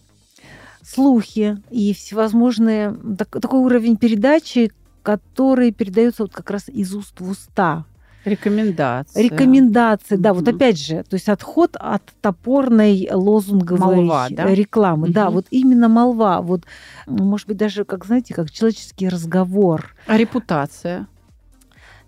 [0.84, 7.86] слухи и всевозможные такой уровень передачи, который передается вот как раз из уст в уста.
[8.30, 9.24] Рекомендации.
[9.24, 10.30] Рекомендации, да.
[10.30, 10.34] Mm-hmm.
[10.34, 14.46] Вот опять же, то есть отход от топорной лозунговой молва, да?
[14.46, 15.08] рекламы.
[15.08, 15.14] Mm-hmm.
[15.14, 16.42] Да, вот именно молва.
[16.42, 16.64] Вот,
[17.08, 19.96] может быть, даже, как знаете, как человеческий разговор.
[20.08, 21.08] А репутация?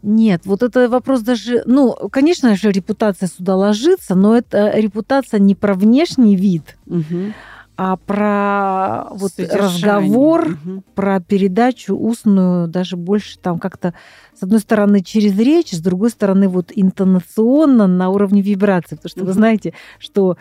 [0.04, 5.54] Нет, вот это вопрос даже, ну, конечно же, репутация сюда ложится, но это репутация не
[5.54, 7.34] про внешний вид, угу
[7.84, 10.84] а про вот разговор, угу.
[10.94, 13.96] про передачу устную, даже больше там как-то,
[14.40, 18.98] с одной стороны, через речь, с другой стороны, вот интонационно на уровне вибрации.
[18.98, 19.28] Потому что угу.
[19.30, 20.38] вы знаете, что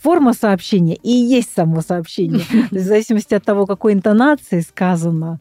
[0.00, 2.44] форма сообщения и есть само сообщение.
[2.70, 5.40] В зависимости от того, какой интонацией сказана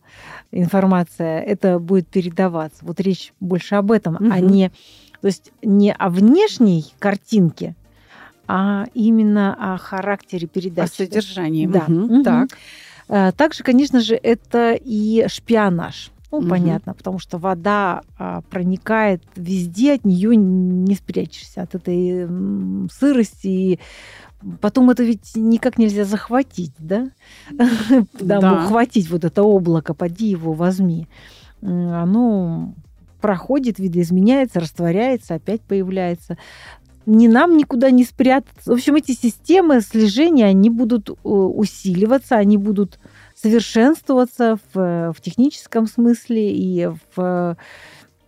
[0.51, 2.79] информация, это будет передаваться.
[2.81, 4.71] Вот речь больше об этом, а не...
[5.21, 7.75] То есть не о внешней картинке,
[8.47, 10.91] а именно о характере передачи.
[10.91, 11.67] О содержании.
[11.67, 11.85] Да.
[11.87, 12.23] Угу.
[12.23, 12.49] Так.
[13.07, 16.11] Э, также, конечно же, это и шпионаж.
[16.31, 16.49] Ну, угу.
[16.49, 22.27] понятно, потому что вода а, проникает везде, от нее не спрячешься, от этой
[22.91, 23.47] сырости.
[23.47, 23.79] И
[24.59, 27.09] потом это ведь никак нельзя захватить, да?
[28.19, 31.07] Да, ухватить вот это облако, поди его возьми.
[31.61, 32.73] Оно
[33.21, 36.37] проходит, видоизменяется, растворяется, опять появляется
[37.05, 38.71] ни нам никуда не спрятаться.
[38.71, 42.99] В общем, эти системы слежения, они будут э, усиливаться, они будут
[43.35, 47.57] совершенствоваться в, в техническом смысле и в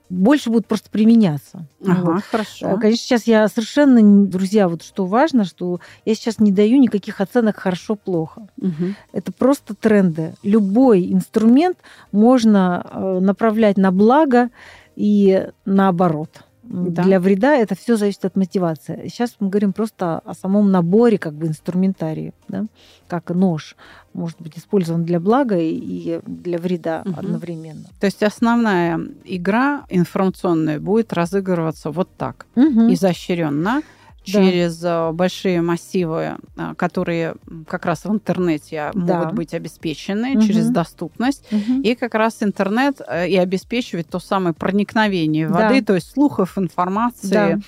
[0.09, 1.67] больше будут просто применяться.
[1.85, 2.23] Ага, вот.
[2.23, 2.67] хорошо.
[2.67, 7.19] Э, конечно, сейчас я совершенно, друзья, вот что важно, что я сейчас не даю никаких
[7.21, 8.47] оценок хорошо-плохо.
[8.57, 8.95] Угу.
[9.11, 10.35] Это просто тренды.
[10.43, 11.77] Любой инструмент
[12.11, 14.49] можно э, направлять на благо
[14.95, 16.29] и наоборот
[16.69, 17.03] да.
[17.03, 19.07] для вреда, это все зависит от мотивации.
[19.07, 22.65] Сейчас мы говорим просто о самом наборе как бы инструментарии, да?
[23.07, 23.75] как нож
[24.13, 27.15] может быть использован для блага и для вреда угу.
[27.17, 27.85] одновременно.
[27.99, 32.93] То есть основная игра информационная будет разыгрываться вот так, угу.
[32.93, 33.81] изощренно
[34.31, 35.11] через да.
[35.11, 37.35] большие массивы, а, которые
[37.67, 39.19] как раз в интернете да.
[39.19, 40.41] могут быть обеспечены угу.
[40.41, 41.45] через доступность.
[41.51, 41.81] Угу.
[41.81, 45.85] И как раз интернет э, и обеспечивает то самое проникновение воды, да.
[45.87, 47.61] то есть слухов, информации.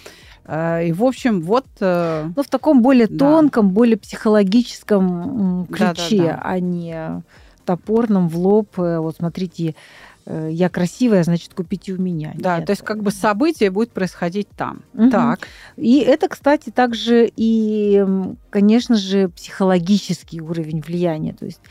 [0.45, 0.79] Да.
[0.79, 1.67] Э, и, в общем, вот...
[1.79, 3.17] Э, ну, в таком более да.
[3.17, 6.41] тонком, более психологическом ключе, да, да, да.
[6.43, 7.23] а не
[7.65, 8.69] топорном в лоб.
[8.77, 12.33] Вот смотрите, Э, я красивая, значит, купите у меня.
[12.35, 12.67] Да, Нет.
[12.67, 14.83] то есть как бы событие будет происходить там.
[14.93, 15.09] Угу.
[15.09, 15.39] Так.
[15.75, 18.05] И это, кстати, также и,
[18.49, 21.33] конечно же, психологический уровень влияния.
[21.33, 21.61] То есть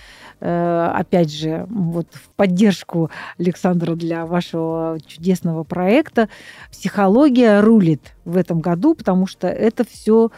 [0.41, 6.29] э, опять же, вот в поддержку Александра для вашего чудесного проекта,
[6.71, 10.31] психология рулит в этом году, потому что это все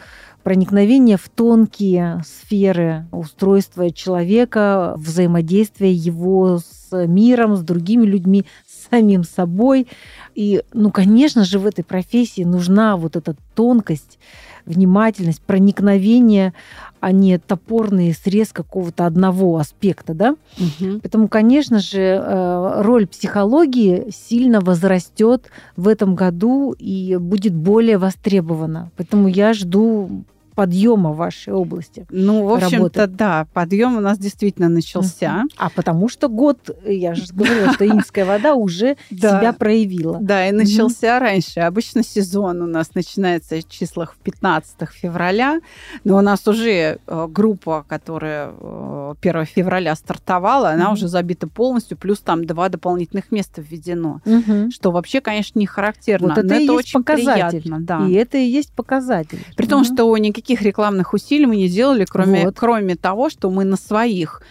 [0.43, 9.23] проникновение в тонкие сферы устройства человека, взаимодействия его с миром, с другими людьми, с самим
[9.23, 9.87] собой.
[10.35, 14.19] И, ну, конечно же, в этой профессии нужна вот эта тонкость,
[14.65, 16.53] внимательность, проникновение,
[16.99, 20.35] а не топорный срез какого-то одного аспекта, да?
[20.57, 20.99] Угу.
[21.01, 28.91] Поэтому, конечно же, э, роль психологии сильно возрастет в этом году и будет более востребована.
[28.97, 30.23] Поэтому я жду
[30.55, 32.05] подъема в вашей области?
[32.09, 35.43] Ну, в общем-то, да, подъем у нас действительно начался.
[35.57, 40.19] А потому что год, я же говорила, что инская вода уже себя проявила.
[40.21, 41.61] Да, и начался раньше.
[41.61, 45.59] Обычно сезон у нас начинается в числах в 15 февраля,
[46.03, 51.97] но у нас уже э, группа, которая 1 э, февраля стартовала, она уже забита полностью,
[51.97, 54.21] плюс там два дополнительных места введено,
[54.71, 56.29] что вообще, конечно, не характерно.
[56.29, 57.63] Вот это, и очень показатель.
[57.79, 58.05] Да.
[58.07, 59.45] И это и есть показатель.
[59.55, 62.55] При том, что никаких никаких рекламных усилий мы не делали, кроме, вот.
[62.57, 64.41] кроме того, что мы на своих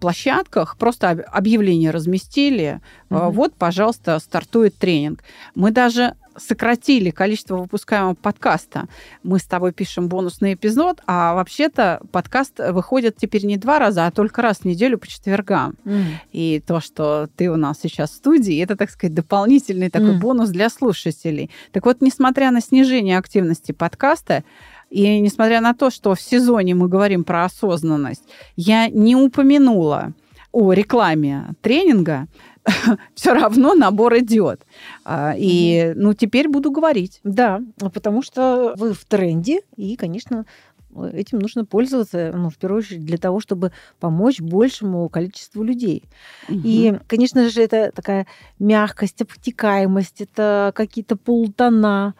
[0.00, 2.80] площадках просто объявление разместили.
[3.10, 3.30] Угу.
[3.30, 5.22] Вот, пожалуйста, стартует тренинг.
[5.54, 8.88] Мы даже сократили количество выпускаемого подкаста.
[9.22, 14.10] Мы с тобой пишем бонусный эпизод, а вообще-то подкаст выходит теперь не два раза, а
[14.10, 15.76] только раз в неделю по четвергам.
[15.84, 16.04] Mm.
[16.32, 20.18] И то, что ты у нас сейчас в студии, это, так сказать, дополнительный такой mm.
[20.18, 21.50] бонус для слушателей.
[21.70, 24.42] Так вот, несмотря на снижение активности подкаста,
[24.94, 28.22] и несмотря на то, что в сезоне мы говорим про осознанность,
[28.54, 30.12] я не упомянула
[30.52, 32.28] о рекламе тренинга,
[33.16, 34.64] все равно набор идет.
[35.04, 37.18] А, и, ну, теперь буду говорить.
[37.24, 37.60] Да,
[37.92, 40.46] потому что вы в тренде, и, конечно,
[41.12, 46.04] этим нужно пользоваться, ну, в первую очередь, для того, чтобы помочь большему количеству людей.
[46.48, 46.60] Угу.
[46.62, 48.26] И, конечно же, это такая
[48.60, 52.14] мягкость, обтекаемость, это какие-то полутона,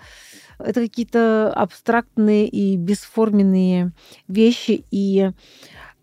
[0.59, 3.93] это какие-то абстрактные и бесформенные
[4.29, 4.85] вещи.
[4.91, 5.31] И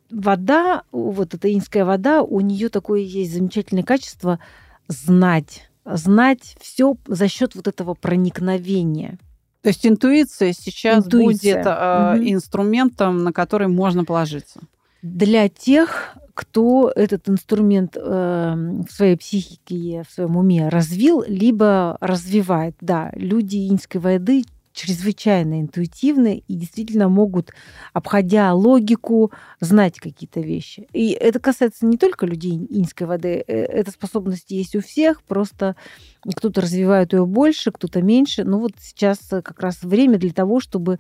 [0.09, 4.39] вода, вот эта инская вода, у нее такое есть замечательное качество
[4.87, 5.69] знать.
[5.85, 9.17] Знать все за счет вот этого проникновения.
[9.61, 11.55] То есть интуиция сейчас интуиция.
[11.55, 12.33] будет э, угу.
[12.33, 14.61] инструментом, на который можно положиться.
[15.01, 22.75] Для тех, кто этот инструмент э, в своей психике, в своем уме развил, либо развивает.
[22.81, 27.51] Да, люди инской воды чрезвычайно интуитивны и действительно могут,
[27.93, 30.87] обходя логику, знать какие-то вещи.
[30.93, 33.43] И это касается не только людей инской воды.
[33.47, 35.75] Э, эта способность есть у всех, просто
[36.23, 38.43] кто-то развивает ее больше, кто-то меньше.
[38.43, 40.99] Но вот сейчас как раз время для того, чтобы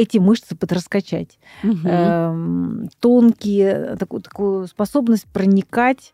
[0.00, 1.38] эти мышцы подраскачать.
[1.62, 2.88] Угу.
[3.00, 6.12] Тонкие, такую, такую способность проникать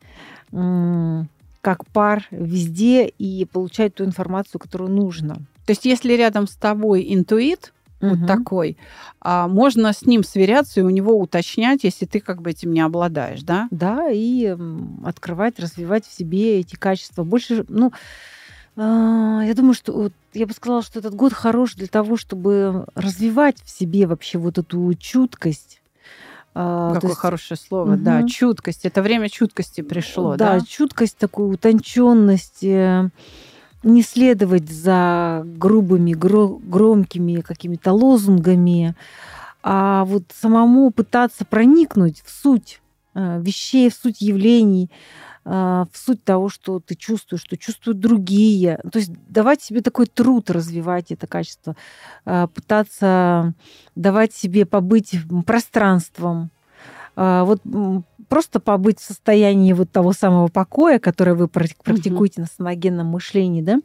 [1.66, 5.34] как пар везде и получать ту информацию, которую нужно.
[5.66, 8.14] То есть, если рядом с тобой интуит, угу.
[8.14, 8.76] вот такой,
[9.20, 12.80] а можно с ним сверяться и у него уточнять, если ты как бы этим не
[12.80, 13.66] обладаешь, да?
[13.72, 14.56] Да, и
[15.04, 17.24] открывать, развивать в себе эти качества.
[17.24, 17.92] Больше, ну,
[18.76, 23.56] я думаю, что вот, я бы сказала, что этот год хорош для того, чтобы развивать
[23.62, 25.80] в себе вообще вот эту чуткость.
[26.54, 27.20] А, Какое есть...
[27.20, 28.02] хорошее слово, угу.
[28.02, 28.84] да, чуткость.
[28.84, 30.58] Это время чуткости пришло, да?
[30.58, 33.10] Да, чуткость, такую утонченность, э,
[33.82, 38.94] не следовать за грубыми, громкими какими-то лозунгами,
[39.62, 42.80] а вот самому пытаться проникнуть в суть
[43.14, 44.90] э, вещей, в суть явлений,
[45.48, 48.80] в суть того, что ты чувствуешь, что чувствуют другие.
[48.90, 51.76] То есть давать себе такой труд развивать это качество,
[52.24, 53.54] э, пытаться
[53.94, 56.50] давать себе побыть пространством,
[57.14, 57.62] вот
[58.28, 62.42] просто побыть в состоянии вот того самого покоя, которое вы практикуете угу.
[62.42, 63.80] на саногенном мышлении, да,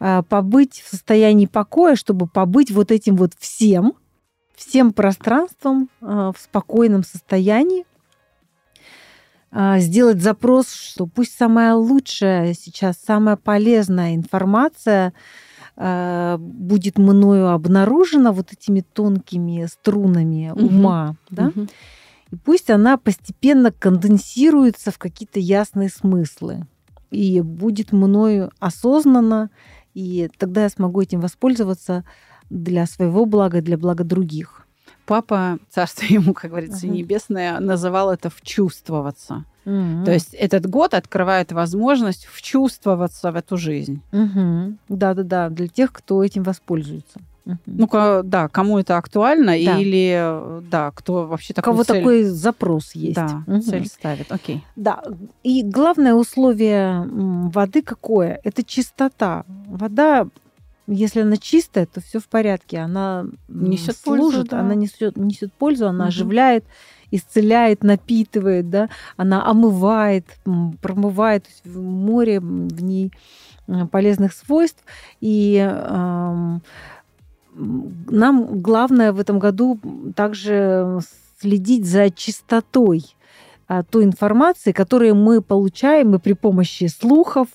[0.00, 3.94] а, побыть в состоянии покоя, чтобы побыть вот этим вот всем,
[4.54, 7.86] всем пространством а, в спокойном состоянии, а,
[9.78, 15.12] сделать запрос, что пусть самая лучшая сейчас, самая полезная информация
[15.76, 21.36] будет мною обнаружена вот этими тонкими струнами ума, угу.
[21.36, 21.66] да, угу.
[22.34, 26.66] И пусть она постепенно конденсируется в какие-то ясные смыслы
[27.12, 29.50] и будет мною осознанно,
[29.94, 32.04] и тогда я смогу этим воспользоваться
[32.50, 34.63] для своего блага, для блага других.
[35.06, 36.90] Папа, царство ему, как говорится, uh-huh.
[36.90, 39.44] небесное, называл это вчувствоваться.
[39.64, 40.04] Uh-huh.
[40.04, 44.02] То есть этот год открывает возможность вчувствоваться в эту жизнь.
[44.12, 44.76] Uh-huh.
[44.88, 47.20] Да-да-да, для тех, кто этим воспользуется.
[47.66, 47.88] Ну,
[48.24, 49.54] да, кому это актуально, да.
[49.54, 51.96] или да, кто вообще такой У кого цель...
[51.98, 53.16] такой запрос есть.
[53.16, 53.60] Да, угу.
[53.60, 54.64] цель ставит, окей.
[54.76, 55.02] Да,
[55.42, 58.40] и главное условие воды какое?
[58.44, 59.44] Это чистота.
[59.66, 60.26] Вода
[60.86, 62.78] если она чистая, то все в порядке.
[62.78, 64.60] Она несет служит, пользу, да.
[64.60, 66.08] она несет, несет пользу, она угу.
[66.08, 66.64] оживляет,
[67.10, 70.26] исцеляет, напитывает, да, она омывает,
[70.80, 71.46] промывает.
[71.64, 73.12] Море в ней
[73.90, 74.84] полезных свойств.
[75.20, 76.58] И э,
[77.54, 79.80] нам главное в этом году
[80.14, 81.00] также
[81.40, 83.16] следить за чистотой
[83.90, 87.48] той информации, которую мы получаем и при помощи слухов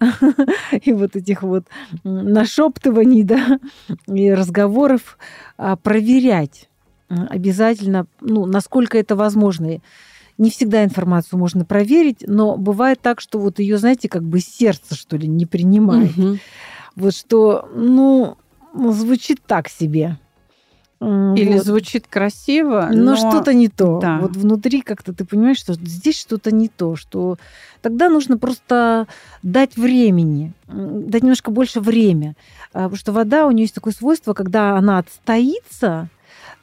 [0.72, 1.64] и вот этих вот
[2.02, 3.60] нашептываний, да,
[4.06, 5.18] и разговоров
[5.56, 6.68] а, проверять
[7.08, 9.78] обязательно, ну, насколько это возможно.
[10.36, 14.96] Не всегда информацию можно проверить, но бывает так, что вот ее, знаете, как бы сердце,
[14.96, 16.16] что ли, не принимает.
[16.18, 16.38] Угу.
[16.96, 18.36] Вот что, ну,
[18.74, 20.18] звучит так себе.
[21.00, 21.64] Или вот.
[21.64, 23.98] звучит красиво, но, но что-то не то.
[24.00, 24.18] Да.
[24.20, 27.36] Вот внутри как-то ты понимаешь, что здесь что-то не то, что
[27.82, 29.06] тогда нужно просто
[29.42, 32.36] дать времени, дать немножко больше время,
[32.72, 36.08] а, потому что вода у нее есть такое свойство, когда она отстоится,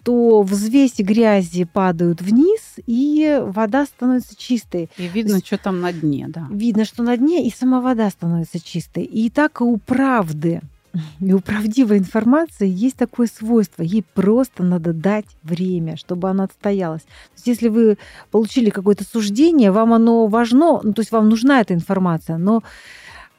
[0.04, 4.90] то взвеси грязи падают вниз, и вода становится чистой.
[4.98, 6.48] И видно, есть, что там на дне, да.
[6.50, 9.04] Видно, что на дне, и сама вода становится чистой.
[9.04, 10.62] И так и у правды
[11.20, 13.84] И у правдивой информации есть такое свойство.
[13.84, 17.02] Ей просто надо дать время, чтобы она отстоялась.
[17.02, 17.98] То есть если вы
[18.32, 22.64] получили какое-то суждение, вам оно важно, ну, то есть вам нужна эта информация, но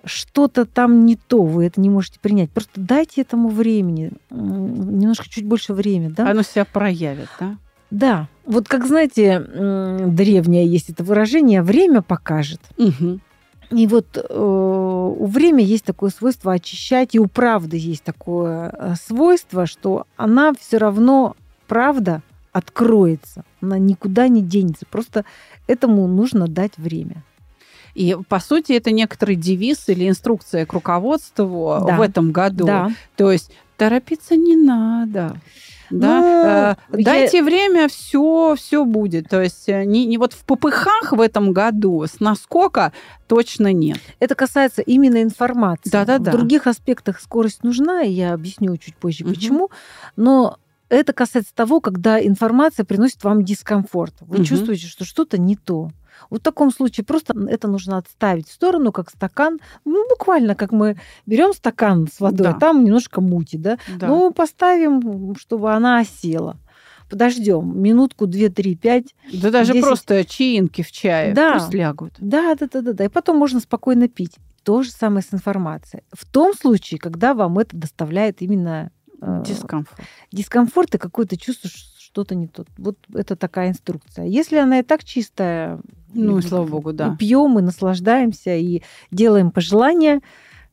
[0.04, 2.50] что-то там не то, вы это не можете принять.
[2.50, 6.12] Просто дайте этому времени, немножко чуть больше времени.
[6.12, 6.28] Да?
[6.28, 7.56] Оно себя проявит, да?
[7.90, 8.28] Да.
[8.46, 12.60] Вот как знаете, древнее есть это выражение «время покажет».
[12.78, 13.20] Угу.
[13.72, 18.94] И вот э, у время есть такое свойство очищать, и у правды есть такое э,
[19.02, 23.44] свойство, что она все равно, правда, откроется.
[23.62, 24.84] Она никуда не денется.
[24.90, 25.24] Просто
[25.66, 27.22] этому нужно дать время.
[27.94, 31.96] И, по сути, это некоторый девиз или инструкция к руководству да.
[31.96, 32.66] в этом году.
[32.66, 32.90] Да.
[33.16, 35.36] То есть торопиться не надо.
[35.98, 36.76] Да?
[36.88, 37.44] Ну, э, Дайте я...
[37.44, 39.28] время, все, все будет.
[39.28, 42.92] То есть э, не, не вот в попыхах в этом году с наскока
[43.26, 43.98] точно нет.
[44.20, 45.90] Это касается именно информации.
[45.90, 46.30] Да-да-да.
[46.30, 49.34] В других аспектах скорость нужна, и я объясню чуть позже, угу.
[49.34, 49.70] почему.
[50.16, 54.14] Но это касается того, когда информация приносит вам дискомфорт.
[54.20, 54.44] Вы угу.
[54.44, 55.90] чувствуете, что что-то не то.
[56.30, 59.58] Вот в таком случае просто это нужно отставить в сторону, как стакан.
[59.84, 60.96] Ну, буквально, как мы
[61.26, 62.52] берем стакан с водой, да.
[62.54, 63.78] там немножко мути, да?
[63.98, 64.06] да.
[64.06, 66.58] Ну, поставим, чтобы она осела
[67.12, 69.14] подождем минутку, две, три, пять.
[69.34, 69.84] Да даже 10.
[69.84, 71.58] просто чаинки в чае да.
[71.58, 72.14] пусть лягут.
[72.18, 73.04] Да, да, да, да, да.
[73.04, 74.36] И потом можно спокойно пить.
[74.62, 76.04] То же самое с информацией.
[76.10, 78.90] В том случае, когда вам это доставляет именно
[79.20, 80.00] э, дискомфорт.
[80.32, 81.68] Дискомфорт и какое-то чувство,
[82.12, 82.64] что-то не то.
[82.76, 84.26] Вот это такая инструкция.
[84.26, 85.80] Если она и так чистая,
[86.12, 87.16] ну, и, слава богу, да.
[87.18, 90.20] Пьем и наслаждаемся и делаем пожелания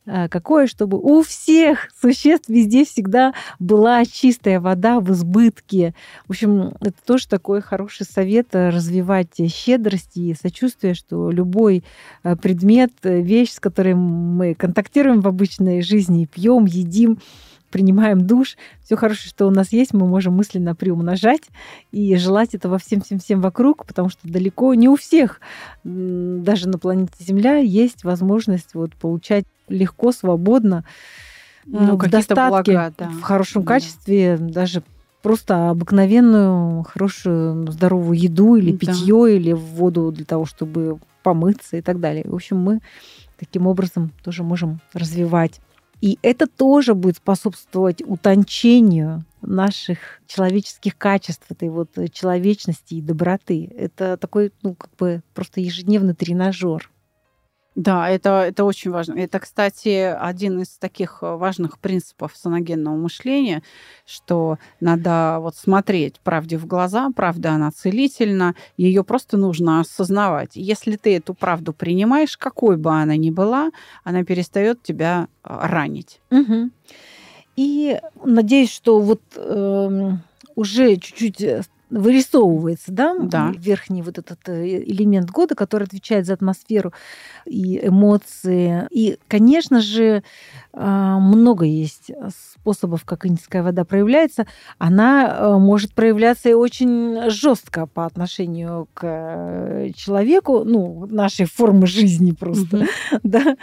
[0.06, 5.96] э, какое, чтобы у всех существ везде всегда была чистая вода в избытке.
[6.28, 11.86] В общем, это тоже такой хороший совет э, развивать щедрость и сочувствие, что любой
[12.24, 17.20] э, предмет, вещь, с которой мы контактируем в обычной жизни, пьем, едим,
[17.70, 21.44] принимаем душ, все хорошее, что у нас есть, мы можем мысленно приумножать
[21.92, 25.40] и желать этого всем-всем-всем вокруг, потому что далеко не у всех,
[25.84, 30.84] даже на планете Земля, есть возможность вот получать легко, свободно,
[31.66, 33.10] ну, в достатке, блага, да.
[33.10, 33.68] в хорошем да.
[33.68, 34.84] качестве, даже
[35.22, 39.30] просто обыкновенную, хорошую, здоровую еду или питье, да.
[39.30, 42.26] или воду для того, чтобы помыться и так далее.
[42.28, 42.80] В общем, мы
[43.38, 45.60] таким образом тоже можем развивать
[46.02, 53.72] и это тоже будет способствовать утончению наших человеческих качеств, этой вот человечности и доброты.
[53.78, 56.90] Это такой, ну, как бы просто ежедневный тренажер.
[57.80, 59.14] Да, это, это очень важно.
[59.14, 63.64] Это, кстати, один из таких э, важных принципов саногенного мышления,
[64.06, 70.58] что надо вот смотреть правде в глаза, правда она целительна, ее просто нужно осознавать.
[70.58, 73.72] Если ты эту правду принимаешь, какой бы она ни была,
[74.04, 76.20] она перестает тебя э, ранить.
[76.32, 76.72] Угу.
[77.56, 80.12] И надеюсь, что вот э,
[80.56, 83.52] уже чуть-чуть э, вырисовывается, да, да.
[83.58, 86.94] верхний вот этот э, элемент года, который отвечает за атмосферу
[87.46, 88.88] и эмоции.
[88.92, 90.24] И, конечно же,
[90.72, 92.12] а, много есть
[92.54, 94.46] способов, как индийская вода проявляется.
[94.78, 101.88] Она э, может проявляться и очень жестко по отношению к э, человеку, ну, нашей формы
[101.88, 103.20] жизни просто, mm-hmm.
[103.24, 103.58] да,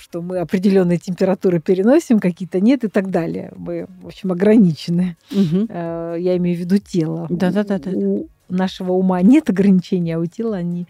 [0.00, 3.52] что мы определенные температуры переносим, какие-то нет и так далее.
[3.56, 5.16] Мы, в общем, ограничены.
[5.30, 7.26] Я имею в виду тело.
[7.64, 7.96] Да-да-да.
[7.96, 10.86] У нашего ума нет ограничений, а у тела они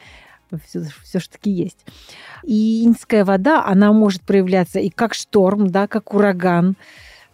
[0.65, 1.85] все, все ж таки есть.
[2.45, 6.77] И инская вода, она может проявляться и как шторм, да, как ураган,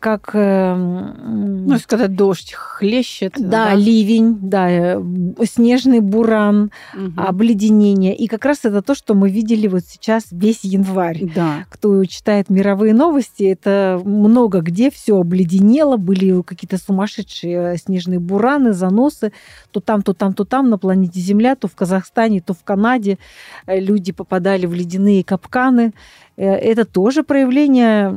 [0.02, 0.30] как...
[0.34, 3.34] Э, ну, если когда дождь хлещет.
[3.38, 5.00] Да, да, ливень, да, э,
[5.44, 7.12] снежный буран, угу.
[7.16, 8.14] обледенение.
[8.16, 11.32] И как раз это то, что мы видели вот сейчас весь январь.
[11.32, 11.66] Да.
[11.70, 19.32] Кто читает мировые новости, это много где все обледенело, были какие-то сумасшедшие снежные бураны, заносы.
[19.70, 23.18] То там, то там, то там на планете Земля, то в Казахстане, то в Канаде
[23.66, 25.92] э, люди попадали в ледяные капканы.
[26.36, 28.10] Э, это тоже проявление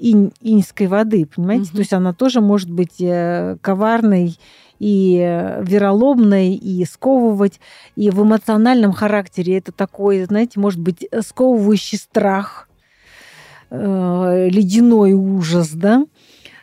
[0.00, 1.64] инь, иньской воды, понимаете?
[1.64, 1.72] Угу.
[1.72, 4.38] То есть она тоже может быть э, коварной
[4.78, 7.60] и э, вероломной, и сковывать.
[7.96, 12.66] И в эмоциональном характере это такой, знаете, может быть, сковывающий страх,
[13.70, 16.04] ледяной ужас, да?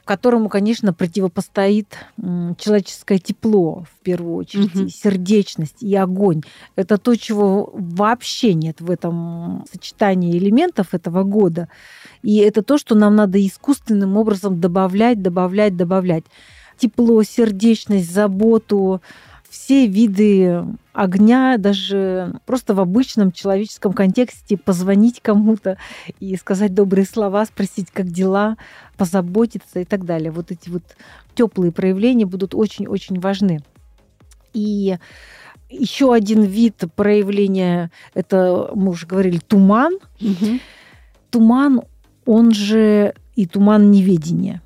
[0.08, 4.86] Которому, конечно, противопостоит человеческое тепло, в первую очередь, угу.
[4.86, 6.42] и сердечность, и огонь.
[6.76, 11.68] Это то, чего вообще нет в этом сочетании элементов этого года.
[12.24, 16.24] И это то, что нам надо искусственным образом добавлять, добавлять, добавлять.
[16.78, 19.02] Тепло, сердечность, заботу,
[19.50, 25.78] все виды огня, даже просто в обычном человеческом контексте позвонить кому-то
[26.20, 28.58] и сказать добрые слова, спросить, как дела,
[28.98, 30.32] позаботиться и так далее.
[30.32, 30.84] Вот эти вот
[31.36, 33.62] теплые проявления будут очень-очень важны.
[34.54, 34.98] И
[35.70, 39.98] еще один вид проявления, это мы уже говорили, туман.
[40.22, 40.60] Угу.
[41.30, 41.82] Туман,
[42.26, 44.62] он же и туман неведения.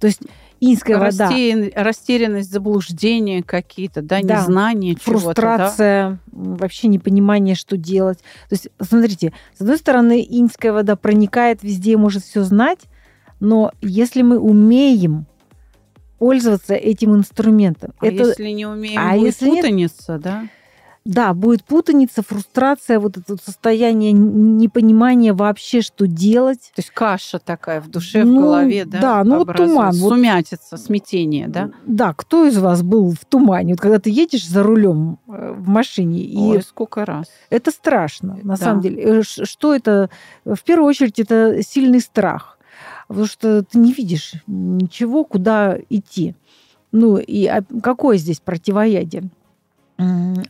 [0.00, 0.20] То есть
[0.60, 1.30] инская вода.
[1.74, 4.40] Растерянность, заблуждение какие-то, да, да.
[4.40, 5.20] незнание чего-то.
[5.20, 6.18] Фрустрация, да?
[6.32, 8.18] вообще непонимание, что делать.
[8.48, 12.80] То есть, смотрите, с одной стороны, инская вода проникает везде, может все знать,
[13.40, 15.26] но если мы умеем
[16.18, 17.92] пользоваться этим инструментом.
[17.98, 18.28] А это...
[18.28, 20.22] если не умеем, а будет если путаница, нет...
[20.22, 20.48] да?
[21.06, 26.72] Да, будет путаница, фрустрация, вот это состояние непонимания вообще, что делать.
[26.74, 29.00] То есть каша такая в душе, ну, в голове, да?
[29.00, 29.92] Да, ну вот туман.
[29.92, 31.70] Сумятица, смятение, да?
[31.86, 33.74] Да, кто из вас был в тумане?
[33.74, 36.28] Вот когда ты едешь за рулем э, в машине.
[36.36, 37.26] Ой, и сколько раз.
[37.50, 38.64] Это страшно, на да.
[38.64, 39.20] самом деле.
[39.20, 40.10] Э, что это?
[40.44, 42.58] В первую очередь, это сильный страх.
[43.06, 46.34] Потому что ты не видишь ничего, куда идти.
[46.90, 49.30] Ну и а какое здесь противоядие?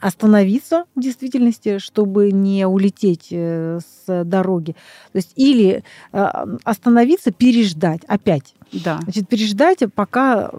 [0.00, 4.72] Остановиться в действительности, чтобы не улететь э, с дороги.
[5.12, 6.26] То есть или э,
[6.64, 8.54] остановиться, переждать опять.
[8.72, 8.98] Да.
[9.02, 10.50] Значит, переждать, пока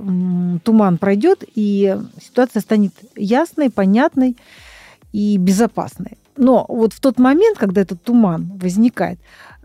[0.63, 4.37] туман пройдет, и ситуация станет ясной, понятной
[5.11, 6.17] и безопасной.
[6.37, 9.19] Но вот в тот момент, когда этот туман возникает,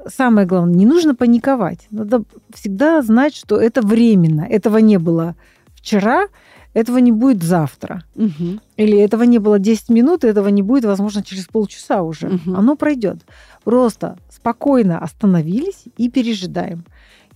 [0.09, 1.87] самое главное, не нужно паниковать.
[1.91, 4.43] Надо всегда знать, что это временно.
[4.43, 5.37] Этого не было
[5.75, 6.27] вчера,
[6.75, 8.03] этого не будет завтра.
[8.15, 8.61] Угу.
[8.77, 12.29] Или этого не было 10 минут, и этого не будет, возможно, через полчаса уже.
[12.29, 12.55] Угу.
[12.55, 13.19] Оно пройдет.
[13.65, 16.85] Просто спокойно остановились и пережидаем.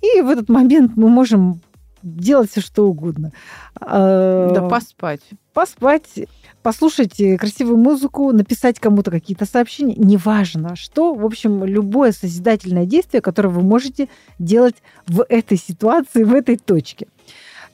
[0.03, 1.61] И в этот момент мы можем
[2.03, 3.33] делать все, что угодно.
[3.81, 5.23] А, да поспать.
[5.53, 6.27] Поспать,
[6.63, 9.95] послушать красивую музыку, написать кому-то какие-то сообщения.
[9.97, 11.15] Неважно что.
[11.15, 14.09] В общем, любое созидательное действие, которое вы можете
[14.39, 14.77] делать
[15.07, 17.09] в этой ситуации, в этой точке.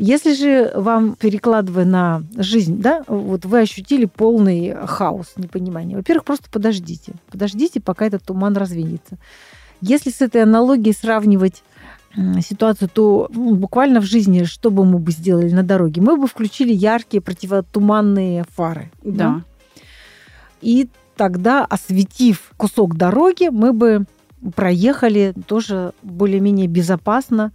[0.04, 6.50] Если же вам, перекладывая на жизнь, да, вот вы ощутили полный хаос, непонимание, во-первых, просто
[6.50, 7.12] подождите.
[7.30, 9.16] Подождите, пока этот туман развеется.
[9.80, 11.62] Если с этой аналогией сравнивать
[12.40, 16.02] ситуацию, то ну, буквально в жизни, что бы мы бы сделали на дороге?
[16.02, 18.90] Мы бы включили яркие противотуманные фары.
[19.04, 19.12] Да.
[19.14, 19.42] да?
[20.62, 24.06] И тогда, осветив кусок дороги, мы бы
[24.56, 27.52] проехали тоже более-менее безопасно,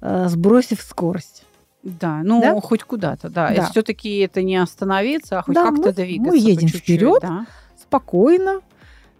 [0.00, 1.44] э, сбросив скорость.
[1.82, 2.60] Да, ну да?
[2.60, 3.54] хоть куда-то, да.
[3.54, 3.66] да.
[3.70, 6.30] Все-таки это не остановиться, а хоть да, как-то мы, двигаться.
[6.30, 7.46] Мы едем вперед, да.
[7.80, 8.60] спокойно,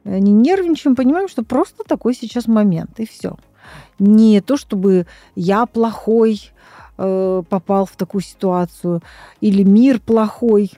[0.05, 3.37] э, не нервничаем, понимаем, что просто такой сейчас момент, и все.
[3.99, 6.51] Не то, чтобы я плохой
[6.99, 9.03] э, попал в такую ситуацию,
[9.41, 10.71] или мир плохой.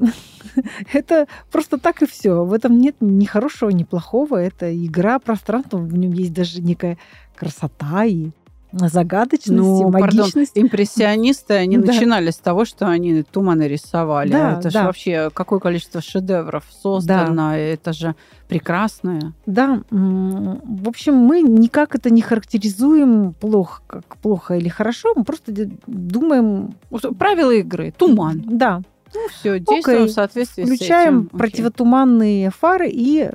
[0.92, 2.44] Это просто так и все.
[2.44, 4.36] В этом нет ни хорошего, ни плохого.
[4.36, 6.98] Это игра пространства, в нем есть даже некая
[7.36, 8.30] красота и
[8.72, 10.54] загадочности, ну, магичности.
[10.54, 11.92] Пардон, импрессионисты, они да.
[11.92, 14.30] начинали с того, что они туманы рисовали.
[14.30, 14.70] Да, это да.
[14.70, 17.56] же вообще какое количество шедевров создано, да.
[17.56, 18.14] это же
[18.48, 19.32] прекрасное.
[19.46, 25.52] Да, в общем, мы никак это не характеризуем плохо, как плохо или хорошо, мы просто
[25.86, 26.74] думаем...
[27.18, 28.42] Правила игры, туман.
[28.46, 28.82] Да,
[29.14, 30.06] ну, все, действуем okay.
[30.06, 31.38] в соответствии Включаем с этим.
[31.38, 33.30] противотуманные фары, и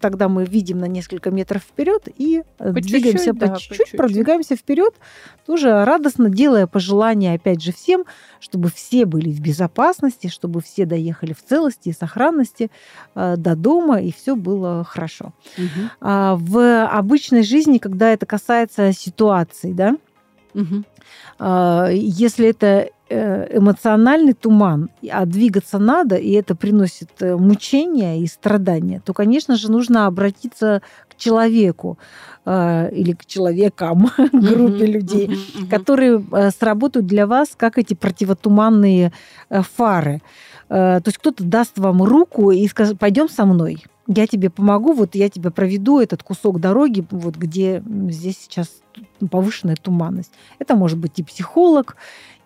[0.00, 3.96] тогда мы видим на несколько метров вперед и э, по двигаемся чуть-чуть, по да, чуть-чуть,
[3.96, 4.94] продвигаемся вперед,
[5.46, 8.04] тоже радостно делая пожелания, опять же, всем,
[8.40, 12.70] чтобы все были в безопасности, чтобы все доехали в целости и сохранности
[13.14, 15.34] э, до дома, и все было хорошо.
[15.58, 15.90] Угу.
[16.00, 19.96] А в обычной жизни, когда это касается ситуации, да,
[20.54, 20.84] угу.
[21.90, 29.12] если это эмоциональный туман, а двигаться надо, и это приносит э, мучения и страдания, то,
[29.12, 31.98] конечно же, нужно обратиться к человеку
[32.44, 35.30] э, или к человекам, группе людей,
[35.70, 36.24] которые
[36.58, 39.12] сработают для вас как эти противотуманные
[39.48, 40.20] фары.
[40.68, 45.14] То есть кто-то даст вам руку и скажет, пойдем со мной я тебе помогу, вот
[45.14, 48.81] я тебе проведу этот кусок дороги, вот где здесь сейчас
[49.30, 50.32] повышенная туманность.
[50.58, 51.96] Это может быть и психолог,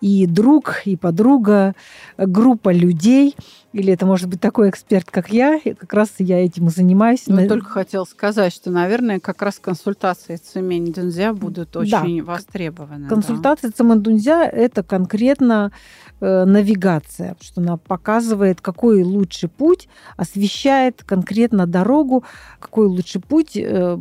[0.01, 1.73] и друг, и подруга,
[2.17, 3.35] группа людей,
[3.73, 7.23] или это может быть такой эксперт, как я, и как раз я этим и занимаюсь.
[7.27, 7.47] Ну, на...
[7.47, 12.31] только хотел сказать, что, наверное, как раз консультации Цемень Дунзя будут очень да.
[12.31, 13.07] востребованы.
[13.07, 13.73] Консультации да.
[13.75, 15.71] Цемень Дунзя– это конкретно
[16.19, 22.23] э, навигация, что она показывает, какой лучший путь, освещает конкретно дорогу,
[22.59, 23.55] какой лучший путь.
[23.55, 23.99] Э,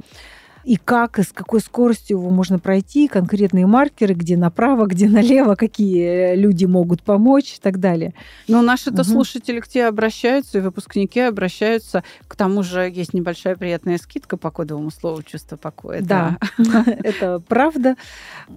[0.66, 5.54] и как, и с какой скоростью его можно пройти, конкретные маркеры, где направо, где налево,
[5.54, 8.14] какие люди могут помочь и так далее.
[8.48, 9.10] Но наши-то угу.
[9.10, 12.02] слушатели к тебе обращаются, и выпускники обращаются.
[12.26, 16.02] К тому же есть небольшая приятная скидка по кодовому слову «чувство покоя».
[16.02, 16.36] Да,
[16.86, 17.94] это правда.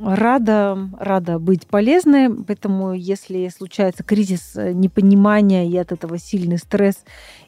[0.04, 7.04] Рада, рада быть полезной, поэтому если случается кризис непонимания и от этого сильный стресс,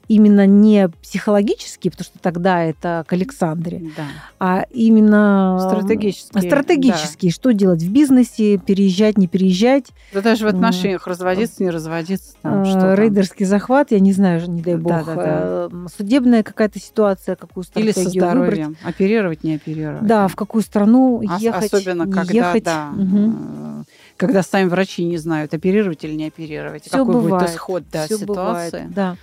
[0.08, 4.04] именно не психологический, потому что тогда это к Александре, да.
[4.40, 6.48] а именно стратегический.
[6.48, 7.28] Стратегический.
[7.30, 7.34] Да.
[7.34, 9.86] Что делать в бизнесе, переезжать, не переезжать.
[10.14, 12.36] Да даже в отношениях разводиться, не разводиться.
[12.42, 13.50] Там, что Рейдерский там.
[13.52, 15.06] захват, я не знаю, не дай бог.
[15.06, 15.88] Да, да, да.
[15.96, 18.68] Судебная какая-то ситуация, какую стратегию Или со здоровьем.
[18.68, 18.86] Выбрать.
[18.86, 20.06] Оперировать, не оперировать.
[20.06, 22.64] Да, в какую страну ехать, Особенно, не когда, ехать.
[22.64, 23.86] Да, угу.
[24.18, 26.84] когда сами врачи не знают, оперировать или не оперировать.
[26.84, 27.46] Все какой бывает.
[27.46, 28.72] будет исход да, Все ситуации.
[28.72, 29.18] Бывает, да.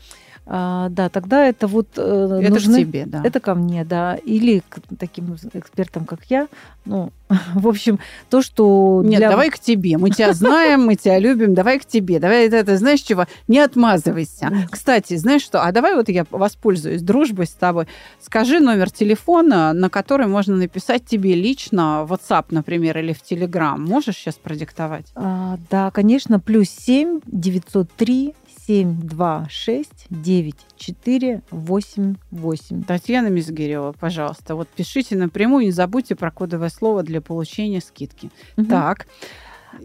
[0.51, 3.20] А, да, тогда это вот э, это нужны, тебе, да.
[3.22, 6.49] Это ко мне, да, или к таким экспертам, как я.
[6.86, 7.12] Ну,
[7.55, 7.99] в общем,
[8.30, 9.28] то, что нет, для...
[9.28, 9.99] давай к тебе.
[9.99, 11.53] Мы тебя знаем, мы тебя любим.
[11.53, 12.18] Давай к тебе.
[12.18, 13.26] Давай это, это знаешь чего?
[13.46, 14.51] Не отмазывайся.
[14.70, 15.62] Кстати, знаешь что?
[15.62, 17.86] А давай вот я воспользуюсь дружбой с тобой.
[18.18, 23.76] Скажи номер телефона, на который можно написать тебе лично в WhatsApp, например, или в Telegram.
[23.76, 25.12] Можешь сейчас продиктовать?
[25.14, 26.40] А, да, конечно.
[26.40, 28.34] Плюс семь девятьсот три
[28.69, 32.83] 726 9488.
[32.83, 38.31] Татьяна Мизгирева, пожалуйста, вот пишите напрямую, не забудьте про кодовое слово для получения скидки.
[38.59, 38.66] Угу.
[38.66, 39.07] Так.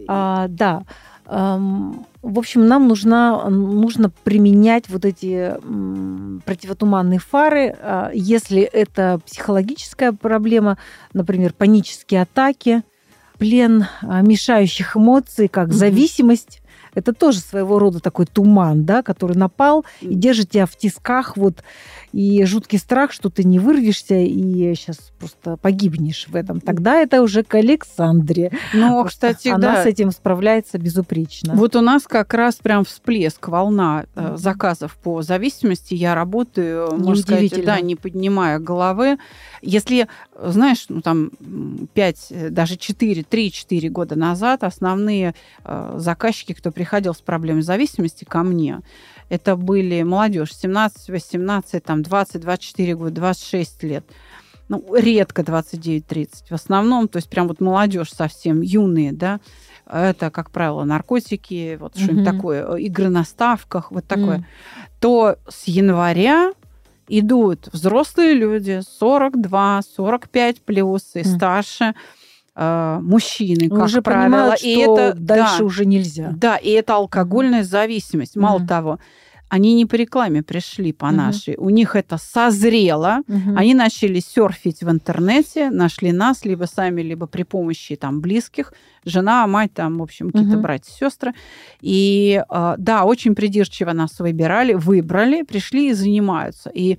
[0.07, 0.83] А, да.
[1.25, 5.53] В общем, нам нужно, нужно применять вот эти
[6.45, 7.73] противотуманные фары.
[7.79, 10.77] А, если это психологическая проблема,
[11.13, 12.83] например, панические атаки,
[13.37, 16.62] плен а, мешающих эмоций, как зависимость,
[16.93, 21.63] это тоже своего рода такой туман, да, который напал и держит тебя в тисках, вот,
[22.11, 26.61] и жуткий страх, что ты не вырвешься и сейчас просто погибнешь в этом.
[26.61, 28.51] Тогда это уже к Александре.
[28.73, 29.83] Ну, кстати, она да.
[29.83, 31.55] с этим справляется безупречно.
[31.55, 34.37] Вот у нас как раз прям всплеск, волна mm-hmm.
[34.37, 35.95] заказов по зависимости.
[35.95, 39.17] Я работаю, можно сказать, да, не поднимая головы.
[39.61, 40.07] Если,
[40.39, 41.31] знаешь, ну там
[41.93, 48.43] 5, даже 4, 3-4 года назад основные э, заказчики, кто приходил с проблемой зависимости ко
[48.43, 48.81] мне,
[49.29, 54.05] это были молодежь 17, 18, там 20, 24 года, 26 лет.
[54.69, 56.27] Ну, редко 29-30.
[56.49, 59.39] В основном, то есть прям вот молодежь совсем юные, да,
[59.85, 62.03] это, как правило, наркотики, вот mm-hmm.
[62.03, 64.43] что-нибудь такое, э, игры на ставках, вот такое, mm.
[64.99, 66.53] то с января
[67.07, 71.35] идут взрослые люди, 42, 45 плюс и mm.
[71.35, 71.95] старше,
[72.55, 74.23] э, мужчины, как уже правило.
[74.23, 76.33] Понимают, что и это дальше да, уже нельзя.
[76.35, 78.35] Да, и это алкогольная зависимость.
[78.35, 78.67] Мало mm.
[78.67, 78.99] того,
[79.53, 81.15] они не по рекламе пришли по угу.
[81.15, 81.55] нашей.
[81.57, 83.19] У них это созрело.
[83.27, 83.55] Угу.
[83.55, 88.73] Они начали серфить в интернете, нашли нас либо сами, либо при помощи там близких.
[89.05, 90.63] Жена, мать, там, в общем, какие-то угу.
[90.63, 91.33] братья, сестры.
[91.81, 96.71] И а, да, очень придирчиво нас выбирали, выбрали, пришли и занимаются.
[96.73, 96.97] И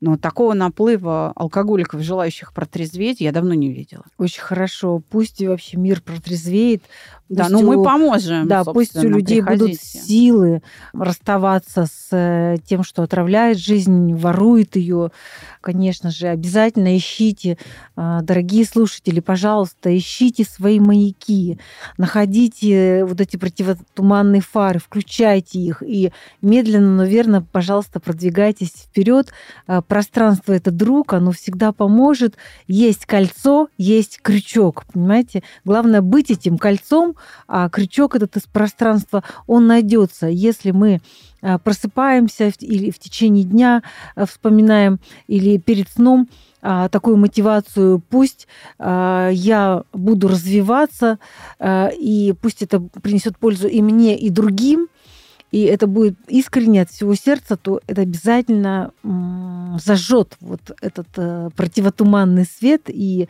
[0.00, 4.04] но такого наплыва алкоголиков, желающих протрезветь, я давно не видела.
[4.18, 5.00] Очень хорошо.
[5.08, 6.82] Пусть вообще мир протрезвеет.
[7.28, 8.46] Да, ну мы поможем.
[8.46, 9.64] Да, пусть у людей приходите.
[9.64, 10.62] будут силы
[10.92, 15.10] расставаться с э, тем, что отравляет жизнь, ворует ее.
[15.66, 17.58] Конечно же, обязательно ищите,
[17.96, 21.58] а, дорогие слушатели, пожалуйста, ищите свои маяки,
[21.98, 29.32] находите вот эти противотуманные фары, включайте их и медленно, но верно, пожалуйста, продвигайтесь вперед.
[29.66, 32.36] А, пространство это друг, оно всегда поможет.
[32.68, 35.42] Есть кольцо, есть крючок, понимаете?
[35.64, 37.16] Главное быть этим кольцом,
[37.48, 41.00] а крючок этот из пространства, он найдется, если мы
[41.62, 43.82] просыпаемся или в течение дня
[44.14, 46.28] а, вспоминаем, или перед сном
[46.62, 51.18] а, такую мотивацию, пусть я буду развиваться,
[51.64, 54.88] и пусть это принесет пользу и мне, и другим,
[55.52, 58.90] и это будет искренне от всего сердца, то это обязательно
[59.78, 63.28] зажжет вот этот э, противотуманный свет и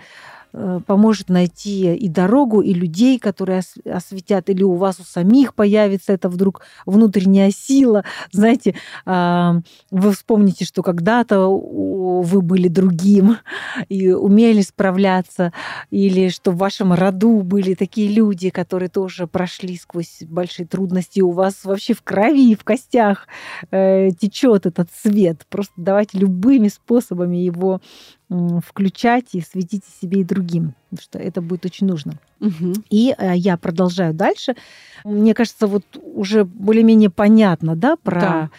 [0.87, 6.29] поможет найти и дорогу, и людей, которые осветят, или у вас у самих появится это
[6.29, 8.05] вдруг внутренняя сила.
[8.33, 13.39] Знаете, вы вспомните, что когда-то вы были другим
[13.89, 15.53] и умели справляться,
[15.91, 21.31] или что в вашем роду были такие люди, которые тоже прошли сквозь большие трудности, у
[21.31, 23.27] вас вообще в крови, в костях
[23.71, 25.47] э, течет этот свет.
[25.49, 27.81] Просто давайте любыми способами его
[28.29, 32.15] включать и светить себе и другим, потому что это будет очень нужно.
[32.41, 32.75] Угу.
[32.91, 34.57] И э, я продолжаю дальше.
[35.05, 38.51] Мне кажется, вот уже более-менее понятно, да, про да.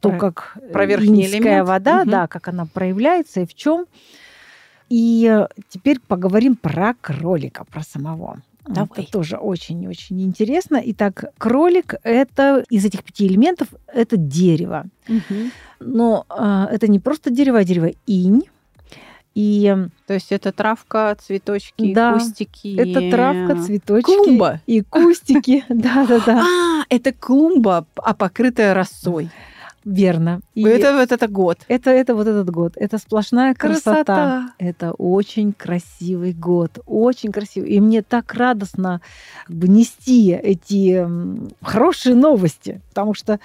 [0.00, 2.10] то, про, как про верхний вода, угу.
[2.10, 3.86] да, как она проявляется и в чем.
[4.88, 8.40] И теперь поговорим про кролика, про самого.
[8.68, 8.88] Давай.
[8.96, 10.80] Это тоже очень-очень интересно.
[10.84, 14.86] Итак, кролик– это из этих пяти элементов– это дерево.
[15.08, 15.52] Мгм.
[15.80, 18.42] Но а, это не просто дерево, а дерево инь.
[19.36, 19.76] И
[20.06, 22.74] То есть это травка, цветочки, Да, кустики.
[22.74, 24.60] это травка, цветочки Клумба.
[24.66, 25.62] и кустики.
[25.68, 29.28] Да-да-да, А, это клумба, а покрытая росой.
[29.84, 30.40] верно.
[30.54, 31.58] И Это вот это год.
[31.68, 32.72] это, это вот этот год.
[32.76, 34.04] Это сплошная красота.
[34.04, 34.52] Красота.
[34.58, 37.70] Это очень красивый год, очень красивый.
[37.70, 39.02] И мне так радостно
[39.46, 41.06] как бы, нести эти
[41.62, 43.38] хорошие новости, потому что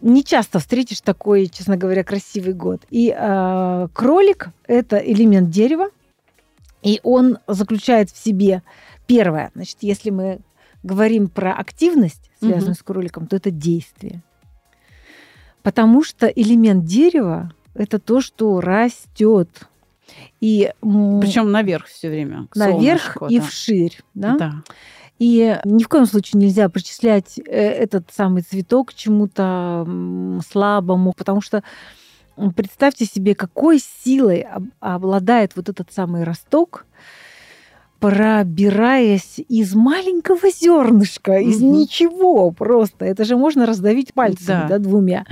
[0.00, 2.82] не часто встретишь такой, честно говоря, красивый год.
[2.90, 5.88] И э, кролик– это элемент дерева,
[6.82, 8.62] и он заключает в себе
[9.06, 9.50] первое.
[9.54, 10.40] Значит, если мы
[10.82, 12.74] говорим про активность, связанную Мгм.
[12.74, 14.22] с кроликом, то это действие.
[15.62, 19.48] Потому что элемент дерева– это то, что растет.
[20.40, 22.46] И Причем наверх все время.
[22.54, 23.44] наверх солнышку, и да.
[23.44, 23.98] вширь.
[24.12, 24.36] Да?
[24.36, 24.52] Да.
[25.18, 29.86] И ни в коем случае нельзя причислять э, этот самый цветок к чему-то
[30.50, 31.62] слабому, потому что
[32.56, 36.84] представьте себе, какой силой об- обладает вот этот самый росток,
[38.00, 41.72] пробираясь из маленького зернышка, из Мгм.
[41.72, 43.04] ничего просто.
[43.04, 44.68] Это же можно раздавить пальцами, Да.
[44.68, 45.24] да, двумя.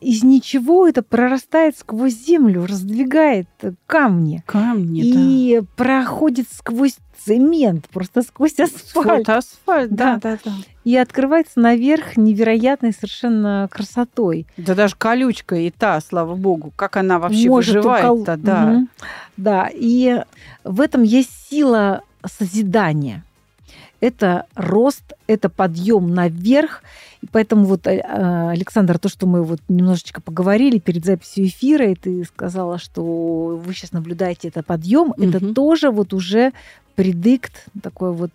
[0.00, 3.48] Из ничего это прорастает сквозь землю, раздвигает
[3.86, 8.64] камни Камни, и проходит сквозь цемент, просто сквозь да.
[8.64, 9.26] асфальт.
[9.26, 10.30] Вот асфальт, да, Да.
[10.32, 10.52] да, да.
[10.84, 14.46] И открывается наверх невероятной совершенно красотой.
[14.56, 18.66] Да даже колючка и та, слава богу, как она вообще Может выживает-то, укол- да.
[18.66, 18.88] Мгм.
[19.36, 20.22] Да, и
[20.64, 23.24] в этом есть сила созидания.
[24.00, 26.82] Это рост, это подъем наверх.
[27.20, 27.98] И поэтому вот, э,
[28.50, 33.02] Александр, то, что мы вот немножечко поговорили перед записью эфира, и ты сказала, что
[33.64, 35.54] вы сейчас наблюдаете это подъем, это Мгм.
[35.54, 36.52] тоже вот уже
[36.94, 38.30] предикт, такое вот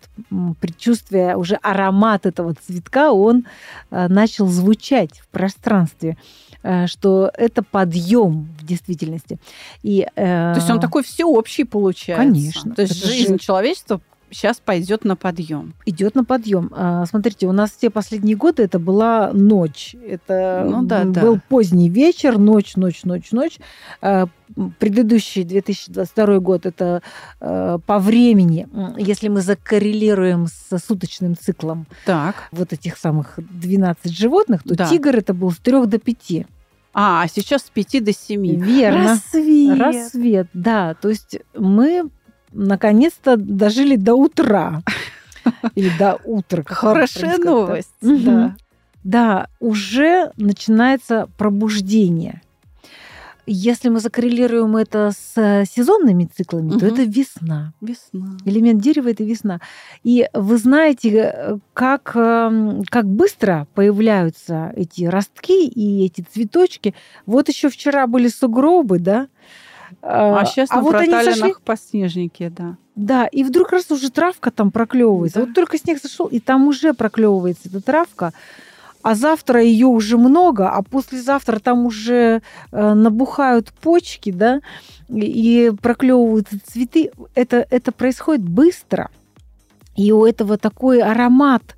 [0.60, 3.44] предчувствие, уже аромат этого цветка, он
[3.90, 6.16] э, начал звучать в пространстве,
[6.62, 9.38] э, что это подъем в действительности.
[9.82, 12.22] И, э, То есть он такой всеобщий получается.
[12.24, 12.74] Конечно.
[12.74, 14.00] То есть Это же- жизнь человечества
[14.34, 15.74] сейчас пойдет на подъем.
[15.86, 16.70] идет на подъем.
[16.74, 19.94] А, Смотрите, у нас все последние годы это была ночь.
[20.06, 21.22] Это Ну да, м, да.
[21.22, 23.58] был поздний вечер, ночь, ночь, ночь, ночь.
[24.02, 24.26] А,
[24.78, 27.02] Предыдущий 2022 год это
[27.40, 28.68] э, по времени,
[28.98, 32.34] если мы закоррелируем с суточным циклом Так.
[32.52, 34.86] вот этих самых 12 животных, то Да.
[34.88, 36.46] тигр это был с 3 до 5.
[36.92, 38.44] А, а сейчас с 5 до 7.
[38.62, 39.04] Верно.
[39.14, 39.78] Рассвет.
[39.78, 40.94] Рассвет, да.
[40.94, 42.08] То есть мы
[42.54, 44.82] наконец-то дожили до утра.
[45.74, 46.62] Или до утра.
[46.66, 47.90] Хорошая новость.
[48.00, 48.56] Да.
[49.02, 52.40] Да, уже начинается пробуждение.
[53.46, 56.86] Если мы закоррелируем это с э, сезонными циклами, то Мгм.
[56.86, 57.74] это весна.
[57.82, 58.38] Весна.
[58.46, 59.60] Элемент дерева это весна.
[60.02, 66.94] И вы знаете, э, как, эм, как быстро появляются эти ростки и эти цветочки.
[67.26, 69.28] Вот еще вчера были сугробы, да?
[70.02, 72.76] А сейчас на вот они сошли, проталинах подснежники, да.
[72.94, 75.40] да, и вдруг раз уже травка там проклевывается.
[75.40, 75.46] Да.
[75.46, 78.32] Вот только снег сошел, и там уже проклевывается эта травка.
[79.02, 82.40] А завтра ее уже много, а послезавтра там уже
[82.72, 84.60] э, набухают почки, да,
[85.10, 87.10] и, проклевываются цветы.
[87.34, 89.10] Это, это происходит быстро.
[89.94, 91.76] И у этого такой аромат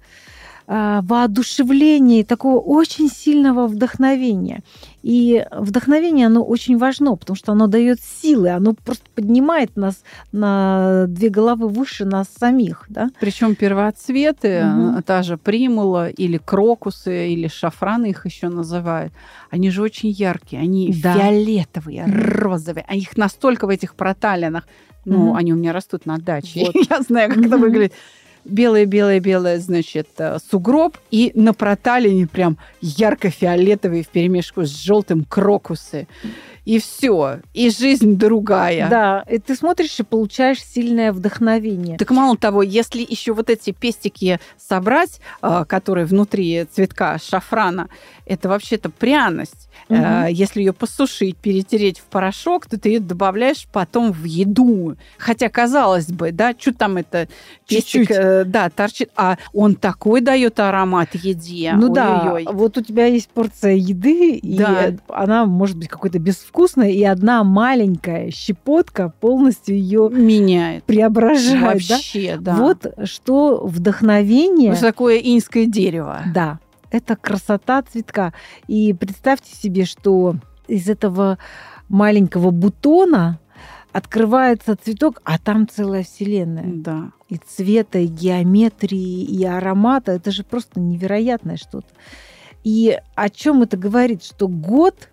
[0.66, 4.62] воодушевления, и такого очень сильного вдохновения.
[5.02, 10.02] И вдохновение, оно очень важно, потому что оно дает силы, оно просто поднимает нас
[10.32, 13.10] на две головы выше нас самих, да?
[13.20, 19.12] Причем первоцветы, э, та же примула или крокусы, или шафраны их еще называют,
[19.50, 21.12] они же очень яркие, они Да.
[21.14, 24.64] фиолетовые, розовые, а их настолько в этих проталинах,
[25.04, 25.36] ну, Мгм.
[25.36, 26.74] они у меня растут на даче, Вот.
[26.90, 27.92] я знаю, как это выглядит.
[28.48, 36.06] Белое-белое-белое, значит, э, сугроб, и на проталине прям ярко-фиолетовые вперемешку с желтым крокусы.
[36.66, 38.90] И все, и жизнь другая.
[38.90, 41.96] Да, и ты смотришь и получаешь сильное вдохновение.
[41.96, 47.88] Так мало того, если еще вот эти пестики собрать, а, которые внутри цветка шафрана,
[48.26, 49.68] это вообще-то пряность.
[49.88, 54.96] Э, Если ее посушить, перетереть в порошок, то ты ее добавляешь потом в еду.
[55.18, 57.28] Хотя, казалось бы, да, что там это
[57.68, 58.16] пестик, Чуть-чуть.
[58.18, 61.72] э, да, торчит, а он такой дает аромат еде.
[61.76, 62.52] Ну да, Ой-ой-ой.
[62.52, 64.92] вот у тебя есть порция еды, и Да.
[65.08, 70.84] она может быть какой-то безвкусной, и одна маленькая щепотка полностью ее меняет.
[70.84, 71.86] преображает.
[71.88, 71.94] да?
[71.94, 72.54] Вообще, да.
[72.56, 74.70] Вот что вдохновение.
[74.72, 76.22] Вот такое инское дерево.
[76.34, 76.58] Да,
[76.90, 78.32] это красота цветка.
[78.68, 80.36] И представьте себе, что
[80.66, 81.38] из этого
[81.88, 83.38] маленького бутона
[83.92, 86.66] открывается цветок, а там целая вселенная.
[86.66, 87.10] Да.
[87.28, 90.12] И цвета, и геометрии, и аромата.
[90.12, 91.88] Это же просто невероятное что-то.
[92.62, 94.24] И о чем это говорит?
[94.24, 95.10] Что год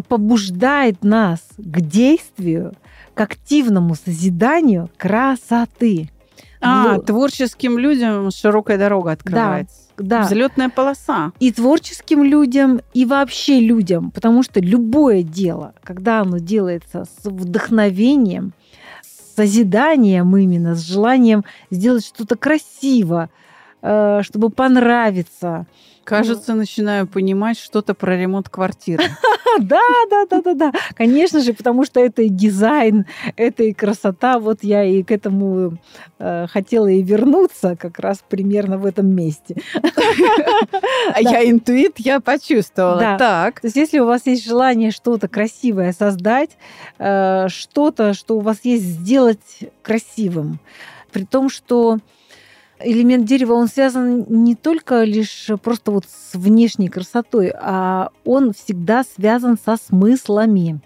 [0.00, 2.72] побуждает нас к действию,
[3.14, 6.10] к активному созиданию красоты.
[6.60, 9.76] А, Ну, творческим людям широкая дорога открывается.
[9.96, 10.22] да.
[10.22, 11.32] Взлетная полоса.
[11.38, 18.52] и творческим людям, и вообще людям, потому что любое дело, когда оно делается с вдохновением,
[19.02, 23.30] с созиданием именно, с желанием сделать что-то красиво,
[23.82, 25.66] э, чтобы понравиться.
[26.08, 29.04] Кажется, начинаю понимать что-то про ремонт квартиры.
[29.60, 30.72] Да, да, да, да, да.
[30.94, 34.38] Конечно же, потому что это и дизайн, это и красота.
[34.38, 35.78] Вот я и к этому
[36.20, 39.56] э, хотела и вернуться как раз примерно в этом месте.
[41.12, 43.16] А я интуит, я почувствовала.
[43.18, 43.60] Так.
[43.60, 46.50] То есть, если у вас есть желание что-то красивое создать,
[46.98, 50.60] э, что-то, что у вас есть сделать красивым,
[51.10, 51.98] при том, что
[52.80, 59.04] элемент дерева, он связан не только лишь просто вот с внешней красотой, а он всегда
[59.04, 60.80] связан со смыслами,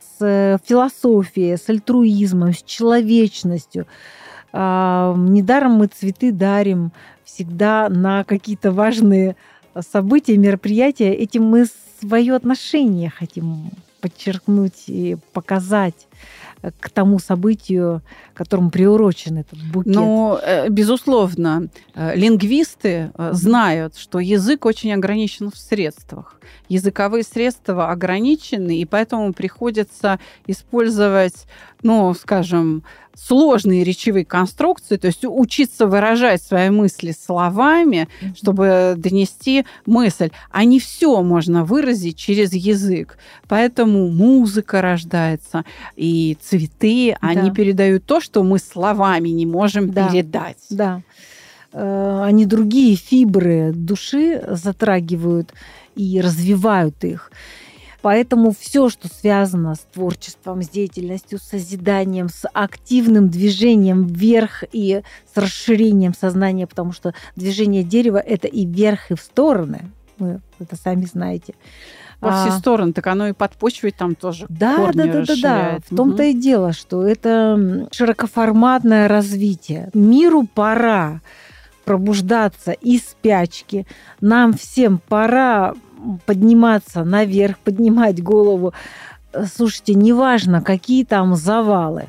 [0.00, 3.86] с э, философией, с альтруизмом, с человечностью.
[4.52, 6.92] А, Недаром мы цветы дарим
[7.24, 9.36] всегда на какие-то важные
[9.80, 11.12] события, мероприятия.
[11.12, 11.66] Этим мы
[12.00, 13.70] свое отношение хотим
[14.00, 16.08] подчеркнуть и показать
[16.62, 18.02] э, к тому событию,
[18.34, 19.94] которому приурочен этот букет.
[19.94, 26.40] Ну, э, безусловно, э, лингвисты знают, что язык очень ограничен в средствах.
[26.68, 31.46] Языковые средства ограничены, и поэтому приходится использовать,
[31.82, 32.84] ну, скажем,
[33.18, 40.30] сложные речевые конструкции, то есть учиться выражать свои мысли словами, чтобы донести мысль.
[40.50, 43.18] А не все можно выразить через язык.
[43.48, 45.64] Поэтому музыка рождается,
[45.96, 47.54] и цветы, они Да.
[47.54, 50.08] передают то, что мы словами не можем Да.
[50.08, 50.58] передать.
[50.70, 51.02] Да.
[51.72, 55.52] Э, Они другие фибры души затрагивают
[55.96, 57.30] и развивают их.
[58.00, 65.02] Поэтому все, что связано с творчеством, с деятельностью, с созиданием, с активным движением вверх и
[65.32, 69.90] с расширением сознания, потому что движение дерева это и вверх, и в стороны.
[70.18, 71.54] Вы это сами знаете.
[72.20, 75.34] Во А, все стороны, так оно и подпочвой там тоже да, корни да, да, да,
[75.42, 75.78] да.
[75.88, 79.90] В том-то и дело, что это широкоформатное развитие.
[79.94, 81.20] Миру пора
[81.84, 83.86] пробуждаться из спячки.
[84.20, 85.74] Нам всем пора
[86.26, 88.72] подниматься наверх, поднимать голову.
[89.32, 92.06] Э, Слушайте, неважно, какие там завалы,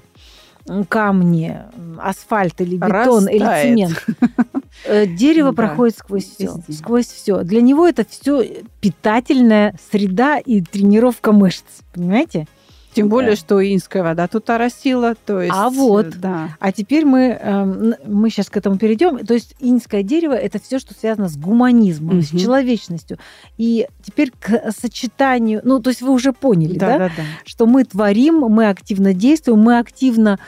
[0.87, 1.57] камни,
[1.97, 3.63] асфальт или бетон или Растает.
[3.63, 4.05] цемент.
[4.85, 7.41] Э, Дерево проходит сквозь все, сквозь все.
[7.43, 12.47] Для него это все питательная среда и тренировка мышц, понимаете?
[12.93, 13.35] Тем более, Да.
[13.37, 15.53] что инская вода тут оросила, то есть...
[15.55, 16.07] А вот.
[16.07, 16.49] э, Да.
[16.59, 19.25] А теперь мы, эм, мы сейчас к этому перейдем.
[19.25, 22.41] То есть инское дерево это все, что связано с гуманизмом, с Мгм.
[22.41, 23.17] человечностью.
[23.57, 27.23] И теперь к сочетанию, ну, то есть вы уже поняли, да, Да, да, да.
[27.45, 30.39] что мы творим, мы активно действуем, мы активно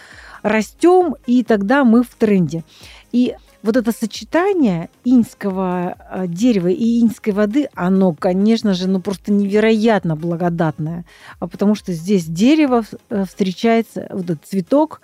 [0.41, 2.63] растем, и тогда мы в тренде.
[3.11, 9.31] И вот это сочетание иньского э, дерева и иньской воды, оно, конечно же, ну просто
[9.31, 11.05] невероятно благодатное,
[11.39, 15.01] А потому что здесь дерево э, встречается, вот этот цветок,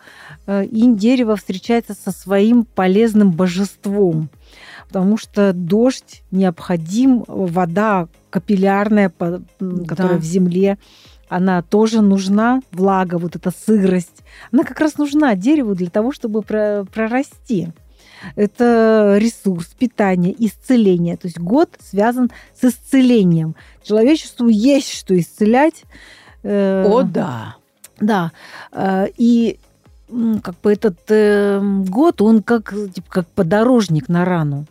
[0.48, 4.30] э, инь дерево встречается со своим полезным божеством,
[4.88, 10.20] потому что дождь необходим, вода капиллярная, которая Да.
[10.20, 10.78] в земле,
[11.30, 14.24] она тоже нужна, влага, вот эта сырость.
[14.52, 17.70] Она как раз нужна дереву для того, чтобы про- прорасти.
[18.36, 21.18] Это ресурс питания, исцеление.
[21.18, 23.56] То есть год связан с исцелением.
[23.84, 25.84] Человечеству есть что исцелять.
[26.44, 27.56] Э, О, да.
[28.00, 28.32] да.
[28.72, 29.60] Э, И
[30.42, 34.66] как бы этот э, год, он как, типа, как подорожник на рану.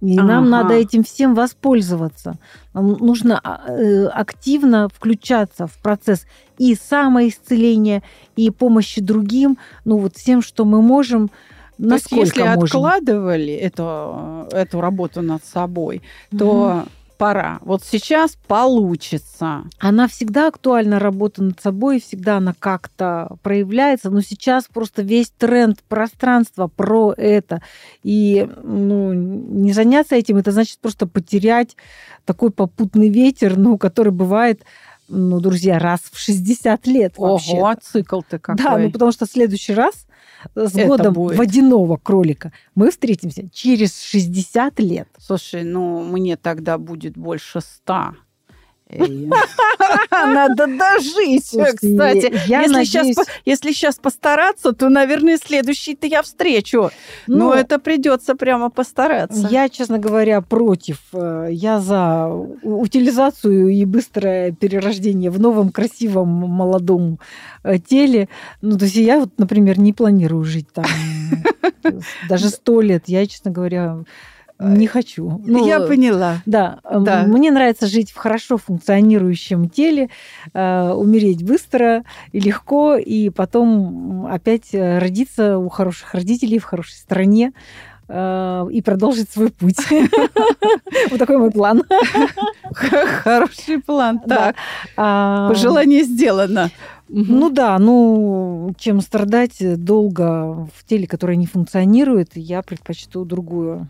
[0.00, 0.50] И нам Ага.
[0.50, 2.36] надо этим всем воспользоваться.
[2.72, 6.26] Нам нужно а, активно включаться в процесс
[6.56, 8.02] и самоисцеления,
[8.34, 11.30] и помощи другим, ну вот всем, что мы можем,
[11.88, 12.64] То есть, насколько если можем.
[12.64, 16.02] откладывали эту, эту работу над собой,
[16.36, 16.84] то
[17.20, 17.58] пора.
[17.62, 19.64] Вот сейчас получится.
[19.78, 25.82] Она всегда актуальна, работа над собой, всегда она как-то проявляется, но сейчас просто весь тренд
[25.82, 27.60] пространства про это.
[28.02, 31.76] И ну, не заняться этим, это значит просто потерять
[32.24, 34.62] такой попутный ветер, ну, который бывает,
[35.08, 37.52] ну, друзья, раз в 60 лет вообще.
[37.52, 38.64] Ого, а цикл-то какой.
[38.64, 40.06] Да, ну потому что в следующий раз
[40.54, 41.36] с Это годом будет.
[41.38, 45.08] водяного кролика мы встретимся через 60 лет.
[45.18, 48.14] Слушай, ну, мне тогда будет больше ста.
[50.10, 52.32] Надо дожить, Слушайте, кстати.
[52.46, 56.90] я если, надеюсь- сейчас, если сейчас постараться, то, наверное, следующий-то я встречу.
[57.26, 59.48] Но Ну, это придется прямо постараться.
[59.50, 60.98] Я, честно говоря, против.
[61.12, 62.26] Э, Я за
[62.62, 67.18] утилизацию и быстрое перерождение в новом красивом молодом
[67.64, 68.28] э, теле.
[68.62, 70.84] Ну, то есть я вот, например, не планирую жить там
[72.28, 73.04] даже сто лет.
[73.06, 73.98] Я, честно говоря,
[74.60, 75.40] не хочу.
[75.46, 76.36] Ну, я поняла.
[76.46, 77.24] Да, э, Да.
[77.24, 80.10] мне нравится жить в хорошо функционирующем теле,
[80.52, 86.94] э, умереть быстро и легко, и потом опять э, родиться у хороших родителей в хорошей
[86.94, 87.52] стране
[88.08, 89.76] э, и продолжить свой путь.
[91.10, 91.82] Вот такой мой план.
[92.72, 94.20] Хороший план.
[94.20, 94.56] Так,
[94.96, 96.70] А, пожелание сделано.
[97.08, 103.88] Ну да, ну чем страдать долго в теле, которое не функционирует, я предпочту другую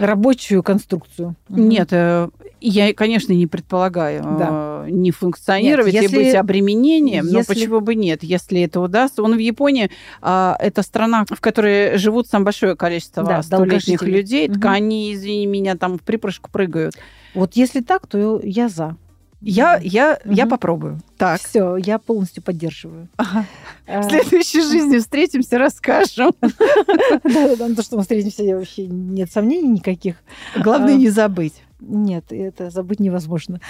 [0.00, 1.34] рабочую конструкцию.
[1.48, 2.28] Нет, э,
[2.60, 4.84] я, конечно, не предполагаю Да.
[4.86, 8.80] э, не функционировать Нет, и если- быть обременением, но если- почему бы нет, если это
[8.80, 9.22] удастся.
[9.22, 9.90] Он в Японии,
[10.22, 14.68] а, это страна, в которой живут самое большое количество Да, столетних людей, так Мгм.
[14.70, 16.94] они, извини меня, там в припрыжку прыгают.
[17.34, 18.96] Вот если так, то я за.
[19.40, 20.50] Я, я, я Мгм.
[20.50, 21.00] попробую.
[21.16, 21.40] Так.
[21.40, 23.06] Все, я полностью поддерживаю.
[23.16, 23.44] Ага.
[23.88, 26.32] А, В следующей жизни встретимся, расскажем.
[26.40, 30.16] Да-да-да, ну то, что мы встретимся, вообще нет сомнений никаких.
[30.56, 30.96] Главное А.
[30.96, 31.62] не забыть.
[31.80, 33.60] Нет, это забыть невозможно.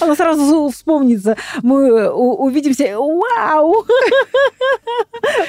[0.00, 1.36] Оно сразу вспомнится.
[1.62, 2.96] Мы у- увидимся.
[2.98, 3.84] Вау!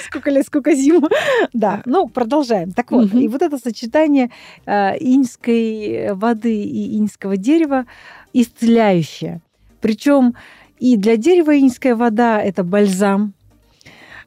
[0.06, 1.06] Сколько лет, сколько зим.
[1.54, 2.72] Да, ну, продолжаем.
[2.72, 4.32] Так вот, и вот это сочетание
[4.66, 7.86] э, иньской воды и иньского дерева
[8.34, 9.42] исцеляющее.
[9.82, 10.36] Причем
[10.82, 13.34] и для дерева иньская вода– это бальзам,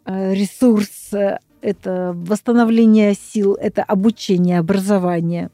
[0.06, 5.50] э, ресурс, э, это восстановление сил, это обучение, образование.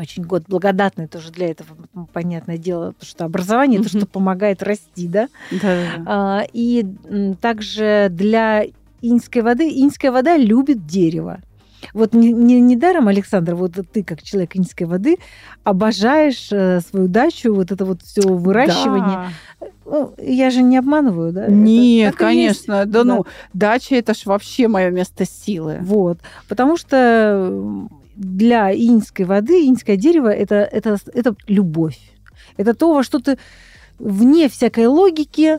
[0.00, 1.68] Очень год благодатный тоже для этого,
[2.12, 3.98] понятное дело, потому что образование это Мгм.
[3.98, 5.28] что помогает расти, да.
[5.52, 6.02] Да-да-да.
[6.06, 6.84] А, И
[7.40, 8.64] также для
[9.02, 11.38] иньской воды, иньская вода любит дерево.
[11.94, 15.16] Вот не, не- недаром, Александр, вот ты как человек иньской воды
[15.64, 19.30] обожаешь э, свою дачу, вот это вот все выращивание.
[19.60, 19.66] Да.
[19.84, 21.44] Ну, я же не обманываю, да?
[21.44, 22.66] Это Нет, так и есть.
[22.66, 22.86] конечно.
[22.86, 25.78] Да, ну, дача это ж вообще мое место силы.
[25.82, 26.18] Вот.
[26.48, 31.98] Потому что для иньской воды, иньское дерево это, это, это любовь.
[32.56, 33.38] Это то, во что ты
[33.98, 35.58] вне всякой логики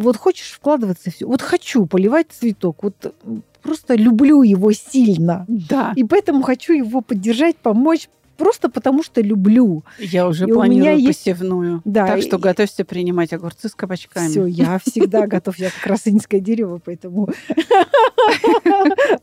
[0.00, 1.26] вот хочешь вкладываться все.
[1.26, 2.82] Вот хочу поливать цветок.
[2.82, 5.44] Вот м, просто люблю его сильно.
[5.48, 5.92] Да.
[5.96, 8.08] И поэтому хочу его поддержать, помочь.
[8.38, 9.84] Просто потому что люблю.
[9.98, 11.80] Я уже И планирую меня есть- посевную.
[11.84, 14.28] Да, Так что и- готовься принимать огурцы с кабачками.
[14.28, 15.58] Все, я всегда готов.
[15.58, 16.06] Я как раз
[16.40, 17.28] дерево, поэтому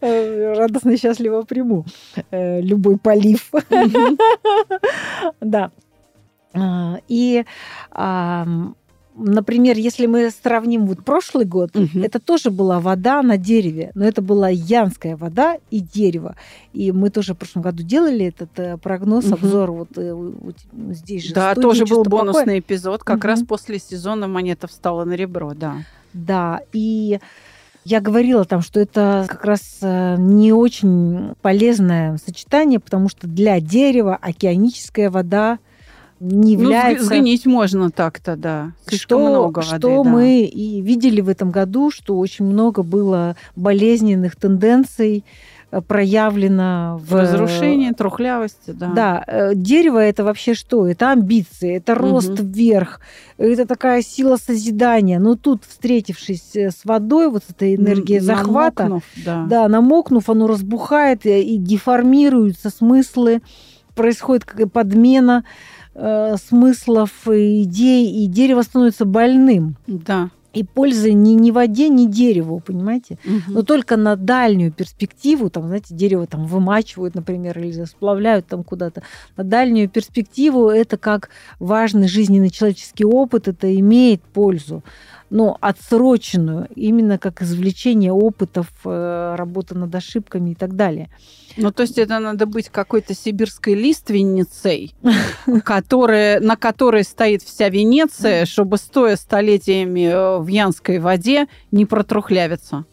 [0.02, 1.86] э, радостно и счастливо приму
[2.32, 3.52] э, любой полив.
[5.42, 5.72] Да.
[6.54, 7.44] А, И,
[9.20, 12.04] например, если мы сравним вот прошлый год, Мгм.
[12.04, 16.36] это тоже была вода на дереве, но это была янская вода и дерево.
[16.74, 19.34] И мы тоже в прошлом году делали этот э, прогноз, Мгм.
[19.34, 21.34] обзор вот э, у- у- здесь же.
[21.34, 23.04] Да, студии тоже был бонусный эпизод.
[23.04, 23.28] Как Мгм.
[23.28, 25.76] раз после сезона монета встала на ребро, да.
[26.14, 27.20] Да, и
[27.86, 33.60] я говорила там, что это как раз э, не очень полезное сочетание, потому что для
[33.60, 35.60] дерева океаническая вода
[36.20, 37.04] не Ну, является...
[37.04, 38.72] взг- взглянить можно так-то, да.
[38.88, 39.78] Слишком что, много воды.
[39.78, 40.10] что да.
[40.10, 45.24] мы и видели в этом году, что очень много было болезненных тенденций
[45.72, 48.88] э, проявлено в Разрушение, трухлявости, да.
[48.88, 50.88] Да, э, дерево это вообще что?
[50.88, 52.52] Это амбиции, это рост Мгм.
[52.52, 53.00] вверх,
[53.38, 55.20] это такая сила созидания.
[55.20, 59.46] Но тут, встретившись э, с водой, вот с этой энергией захвата, намокнув, да.
[59.48, 63.42] да, намокнув, оно разбухает и, деформируются смыслы,
[63.96, 65.44] происходит подмена
[66.00, 69.76] э, смыслов идей, и дерево становится больным.
[69.88, 70.30] Да.
[70.52, 73.20] И пользы ни, ни воде, ни дереву, понимаете?
[73.24, 73.54] Мгм.
[73.54, 79.04] но только на дальнюю перспективу, там, знаете, дерево там вымачивают, например, или сплавляют там куда-то.
[79.38, 81.30] На дальнюю перспективу это как
[81.60, 84.84] важный жизненный человеческий опыт, это имеет пользу.
[85.30, 91.10] Но отсроченную, именно как извлечение опытов, э, работа над ошибками и так далее.
[91.62, 94.94] Ну, то есть это надо быть какой-то сибирской лиственницей,
[95.66, 102.86] которая, на которой стоит вся Венеция, чтобы, стоя столетиями э, в янской воде, не протрухлявиться.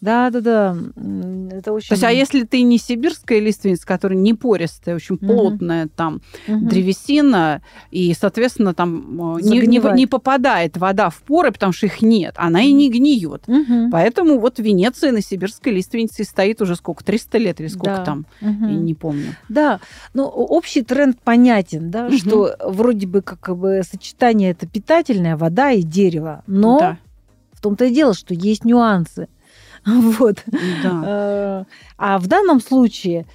[0.00, 0.76] Да, да, да.
[1.50, 1.88] Это очень...
[1.88, 5.26] То есть, а если ты не сибирская лиственница, которая не пористая, очень угу.
[5.26, 6.66] плотная, там угу.
[6.66, 12.34] древесина, и, соответственно, там не, не, не попадает вода в поры, потому что их нет,
[12.36, 13.44] она и не гниет.
[13.48, 13.90] Угу.
[13.90, 18.04] Поэтому вот Венеция на сибирской лиственнице стоит уже сколько, 300 лет или сколько да.
[18.04, 18.66] там, угу.
[18.66, 19.34] я не помню.
[19.48, 19.80] Да,
[20.14, 22.16] ну общий тренд понятен, да, угу.
[22.16, 26.98] что вроде бы как бы сочетание это питательная вода и дерево, но да.
[27.52, 29.28] в том-то и дело, что есть нюансы.
[30.18, 30.44] Вот.
[30.82, 31.02] Да.
[31.06, 31.64] Э,
[31.96, 33.26] а в данном случае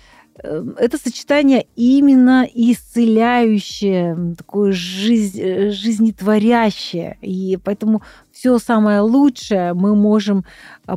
[0.44, 7.18] э, это сочетание именно исцеляющее, такое жизнь, э, жизнетворящее.
[7.22, 10.44] И поэтому все самое лучшее мы можем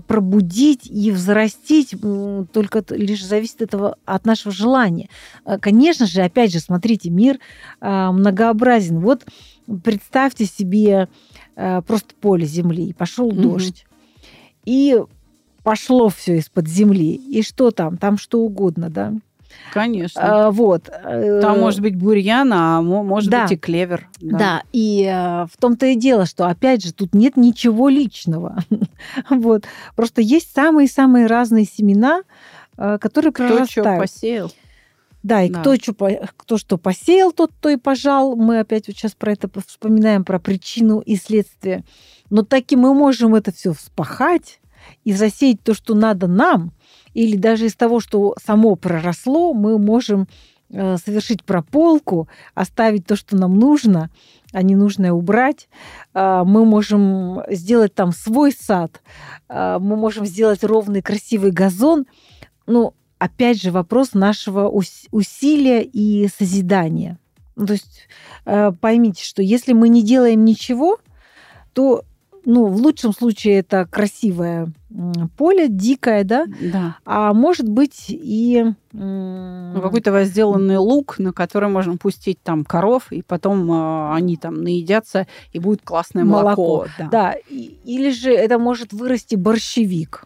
[0.07, 1.95] пробудить и взрастить,
[2.53, 5.11] только лишь зависит этого от нашего желания.
[5.61, 7.39] Конечно же, опять же, смотрите, мир
[7.81, 9.01] многообразен.
[9.01, 9.27] Вот
[9.85, 11.09] представьте себе
[11.55, 13.43] просто поле земли, и пошел угу.
[13.43, 13.87] дождь.
[14.65, 14.99] И
[15.67, 17.15] пошло все из-под земли.
[17.15, 17.97] И что там?
[17.97, 19.13] Там что угодно, да?
[19.73, 20.47] Конечно.
[20.47, 20.85] А, вот.
[20.85, 23.43] Там может быть бурьян, а может да.
[23.43, 24.09] быть и клевер.
[24.21, 24.63] Да, да.
[24.73, 28.63] и а, в том-то и дело, что, опять же, тут нет ничего личного.
[29.29, 29.65] вот.
[29.97, 32.23] Просто есть самые-самые разные семена,
[32.77, 33.71] а, которые кто прорастают.
[33.73, 34.53] Кто что посеял.
[35.25, 35.63] Да, и да.
[35.63, 35.95] Кто, что,
[36.37, 38.37] кто что посеял, тот то и пожал.
[38.37, 41.83] Мы опять вот сейчас про это вспоминаем, про причину и следствие.
[42.31, 44.61] Но таки мы можем это все вспахать,
[45.05, 46.73] и засеять то, что надо нам,
[47.15, 50.29] или даже из того, что само проросло, мы можем
[50.71, 54.11] э, совершить прополку, оставить то, что нам нужно,
[54.53, 55.69] а ненужное убрать.
[56.15, 59.03] А, мы можем сделать там свой сад,
[59.49, 62.07] а, мы можем сделать ровный красивый газон.
[62.67, 67.19] Ну, опять же, вопрос нашего усилия и созидания.
[67.55, 68.09] То есть
[68.45, 70.99] э, поймите, что если мы не делаем ничего,
[71.73, 72.05] то
[72.47, 74.69] ну, в лучшем случае это красивое
[75.37, 76.47] поле, дикое, да?
[76.61, 76.97] Да.
[77.05, 78.65] А может быть и...
[78.93, 84.63] Ну, какой-то возделанный лук, на который можно пустить там коров, и потом э, они там
[84.63, 86.63] наедятся, и будет классное молоко.
[86.63, 87.09] молоко да.
[87.11, 87.35] да.
[87.51, 90.25] Или же это может вырасти борщевик,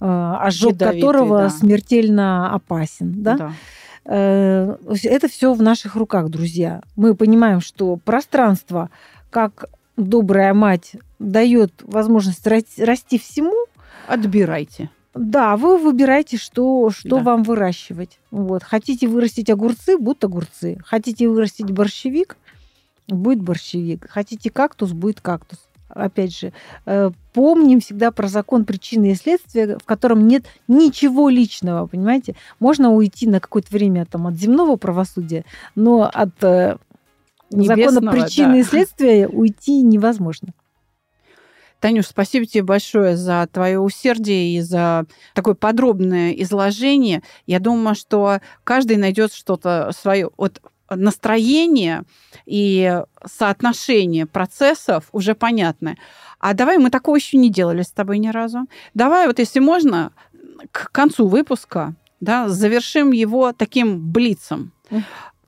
[0.00, 1.50] э, ожог Ядовитый, которого да.
[1.50, 3.36] смертельно опасен, да?
[3.36, 3.52] да.
[4.04, 6.82] Э, это все в наших руках, друзья.
[6.96, 8.90] Мы понимаем, что пространство
[9.30, 9.66] как
[9.96, 13.54] добрая мать дает возможность расти всему,
[14.06, 14.90] отбирайте.
[15.14, 17.22] Да, вы выбираете, что, что да.
[17.22, 18.18] вам выращивать.
[18.30, 18.62] Вот.
[18.62, 20.78] Хотите вырастить огурцы, будут огурцы.
[20.84, 22.36] Хотите вырастить борщевик,
[23.08, 24.06] будет борщевик.
[24.10, 25.58] Хотите кактус, будет кактус.
[25.88, 26.52] Опять же,
[26.84, 32.34] э, помним всегда про закон причины и следствия, в котором нет ничего личного, понимаете?
[32.58, 35.44] Можно уйти на какое-то время там, от земного правосудия,
[35.74, 36.76] но от э,
[37.50, 38.58] закона причины да.
[38.58, 40.52] и следствия уйти невозможно.
[41.80, 47.22] Танюш, спасибо тебе большое за твое усердие и за такое подробное изложение.
[47.46, 50.30] Я думаю, что каждый найдет что-то свое.
[50.36, 52.04] Вот настроение
[52.46, 55.98] и соотношение процессов уже понятны.
[56.38, 58.66] А давай, мы такого еще не делали с тобой ни разу.
[58.94, 60.12] Давай, вот если можно,
[60.70, 64.72] к концу выпуска да, завершим его таким блицом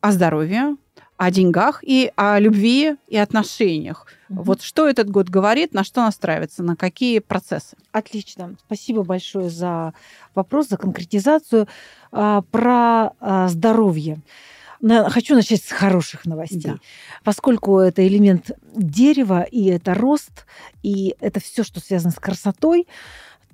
[0.01, 0.77] о здоровье,
[1.19, 4.07] о деньгах и о любви и отношениях.
[4.31, 4.43] Угу.
[4.43, 7.77] Вот что этот год говорит, на что настраивается, на какие процессы?
[7.93, 8.55] Отлично.
[8.65, 9.93] Спасибо большое за
[10.35, 11.67] вопрос, за конкретизацию.
[12.13, 14.19] А, про а, здоровье.
[14.81, 16.61] Хочу начать с хороших новостей.
[16.61, 16.77] Да.
[17.25, 20.47] Поскольку это элемент дерева, и это рост,
[20.85, 22.87] и это все, что связано с красотой,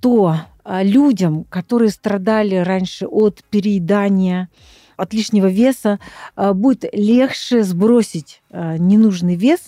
[0.01, 4.51] то а, людям, которые страдали раньше от переедания,
[4.97, 5.99] от лишнего веса,
[6.37, 9.61] э, будет легче сбросить э, ненужный вес,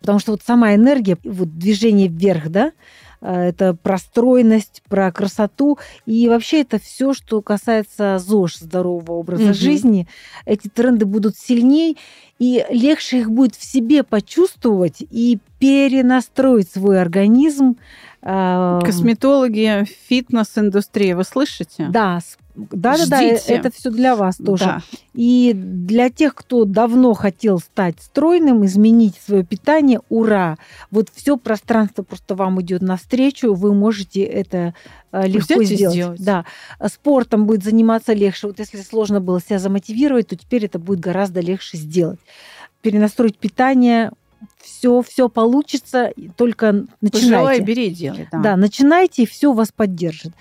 [0.00, 2.72] потому что вот сама энергия, вот движение вверх, да,
[3.20, 5.78] э, это про стройность, про красоту.
[6.06, 9.54] И вообще это все, что касается ЗОЖ, здорового образа угу.
[9.54, 10.08] жизни.
[10.46, 11.96] Эти тренды будут сильнее,
[12.38, 17.76] и легче их будет в себе почувствовать и перенастроить свой организм.
[18.22, 21.88] Косметологи, фитнес-индустрия, вы слышите?
[21.90, 22.20] Да,
[22.54, 24.64] да, да, да, это все для вас тоже.
[24.64, 24.82] Да.
[25.14, 30.58] И для тех, кто давно хотел стать стройным, изменить свое питание, ура!
[30.90, 34.74] Вот все пространство просто вам идет навстречу, вы можете это
[35.12, 35.94] э, легко сделать.
[35.94, 36.22] сделать.
[36.22, 36.44] Да.
[36.86, 38.48] Спортом будет заниматься легче.
[38.48, 42.20] Вот если сложно было себя замотивировать, то теперь это будет гораздо легче сделать.
[42.82, 44.10] Перенастроить питание
[44.58, 47.30] все, все получится, только начинайте.
[47.30, 48.28] Пожелай, бери, делай.
[48.30, 48.38] Да.
[48.38, 50.32] да, начинайте, и все вас поддержит.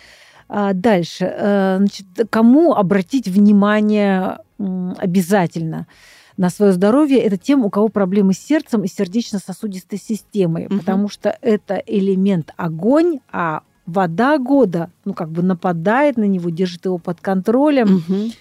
[0.47, 1.25] А, дальше.
[1.25, 5.87] Э, значит, кому обратить внимание обязательно?
[6.37, 10.77] на свое здоровье, это тем, у кого проблемы с сердцем и сердечно-сосудистой системой, угу.
[10.77, 16.85] потому что это элемент огонь, а вода года, ну, как бы нападает на него, держит
[16.85, 18.03] его под контролем.
[18.07, 18.31] Мгм.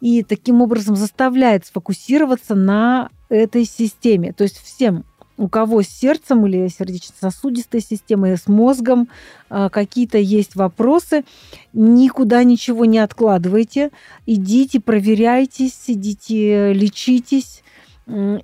[0.00, 4.32] и таким образом заставляет сфокусироваться на этой системе.
[4.32, 5.04] То есть всем,
[5.38, 9.08] у кого с сердцем или сердечно-сосудистой системой, с мозгом
[9.48, 11.24] а, какие-то есть вопросы,
[11.72, 13.90] никуда ничего не откладывайте,
[14.26, 17.62] идите, проверяйтесь, идите, лечитесь,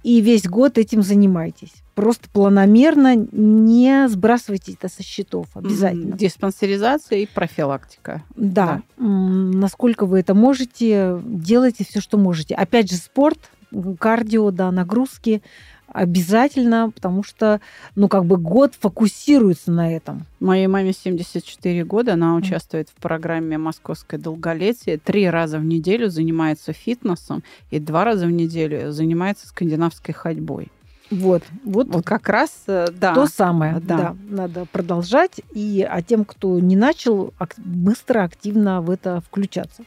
[0.03, 1.73] и весь год этим занимайтесь.
[1.95, 6.17] Просто планомерно не сбрасывайте это со счетов обязательно.
[6.17, 8.23] Диспансеризация и профилактика.
[8.37, 12.55] Да, м, насколько вы это можете, делайте все, что можете.
[12.55, 13.51] Опять же, спорт,
[13.98, 15.43] кардио, да, нагрузки
[15.88, 17.60] обязательно, потому что,
[17.94, 20.26] ну, как бы год фокусируется на этом.
[20.40, 24.98] Моей маме 74 года, она участвует в программе «Московское долголетие».
[24.98, 30.70] Три раза в неделю занимается фитнесом и два раза в неделю занимается скандинавской ходьбой.
[31.10, 33.14] Вот, вот, Вот как раз, э, да.
[33.14, 33.97] то самое, Да.
[33.97, 34.16] да.
[34.28, 39.84] надо продолжать, и а тем, кто не начал, быстро, активно в это включаться.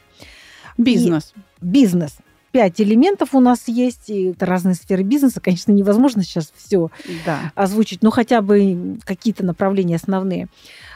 [0.78, 1.34] Бизнес.
[1.60, 2.16] Бизнес.
[2.52, 5.40] Пять элементов у нас есть, и это разные сферы бизнеса.
[5.40, 6.90] Конечно, невозможно сейчас все
[7.24, 7.52] Да.
[7.54, 10.48] озвучить, но хотя бы какие-то направления основные.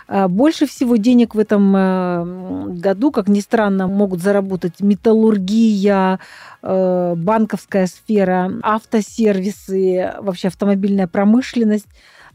[0.09, 6.19] А, Больше всего денег в этом э, году, как ни странно, могут заработать металлургия,
[6.63, 11.87] э, банковская сфера, автосервисы, вообще автомобильная промышленность,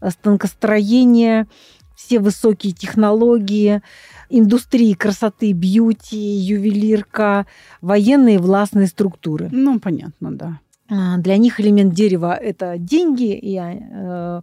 [0.02, 1.46] э, станкостроение,
[2.00, 3.82] все высокие технологии,
[4.30, 7.46] индустрии красоты, бьюти, ювелирка,
[7.82, 9.50] военные властные структуры.
[9.52, 10.60] Ну, понятно, да.
[10.90, 14.42] А, Для них элемент дерева– это деньги, и э,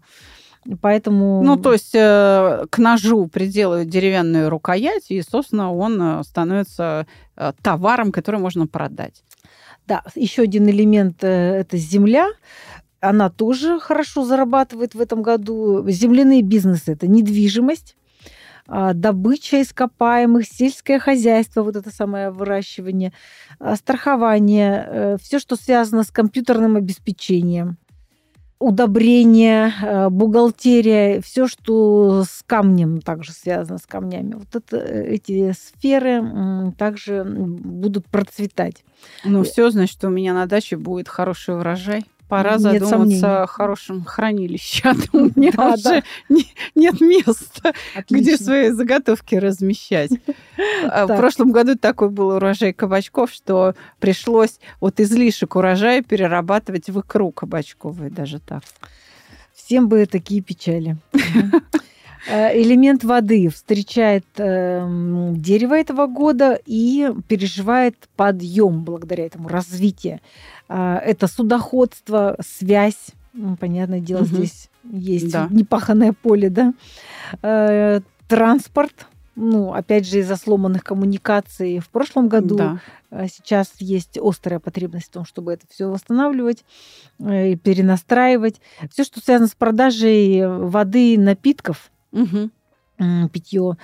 [0.82, 1.42] поэтому...
[1.42, 7.06] Ну, то есть э, к ножу приделают деревянную рукоять, и, собственно, он э, становится
[7.36, 9.24] э, товаром, который можно продать.
[9.86, 12.28] Да, еще один элемент э,– это земля.
[13.00, 15.88] Она тоже хорошо зарабатывает в этом году.
[15.88, 17.96] Земляные бизнесы– это недвижимость,
[18.66, 23.12] а, добыча ископаемых, сельское хозяйство, вот это самое выращивание,
[23.60, 27.76] а, страхование, все, что связано с компьютерным обеспечением,
[28.58, 34.34] удобрения, э, бухгалтерия, все, что с камнем также связано с камнями.
[34.34, 38.82] Вот это, э, эти сферы также будут процветать.
[39.24, 39.44] Ну, Э.
[39.44, 42.06] все, значит, у меня на даче будет хороший урожай.
[42.28, 43.22] Пора Нет задуматься сомнений.
[43.24, 46.02] о хорошем хранилище, у меня Да, уже да.
[46.28, 47.72] не- нет места,
[48.08, 48.44] где Отлично.
[48.44, 50.10] свои заготовки размещать.
[50.90, 57.00] А В прошлом году такой был урожай кабачков, что пришлось вот излишек урожая перерабатывать в
[57.00, 58.62] икру кабачковую, даже так.
[59.54, 60.96] Всем бы такие печали.
[62.28, 70.20] Э, Элемент воды встречает эм, дерево этого года и переживает подъем благодаря этому развитие.
[70.68, 73.08] А, Это судоходство, связь.
[73.34, 74.26] М, Понятное дело, Мгм.
[74.28, 75.46] здесь есть Да.
[75.50, 76.74] непаханное поле, да.
[77.42, 79.06] Э, Транспорт.
[79.38, 82.80] Ну, опять же, из-за сломанных коммуникаций в прошлом году Да.
[83.10, 86.64] а Сейчас есть острая потребность в том, чтобы это все восстанавливать
[87.20, 88.56] э, и перенастраивать.
[88.90, 92.50] Все, что связано с продажей воды и напитков, Мгм.
[93.30, 93.76] питье,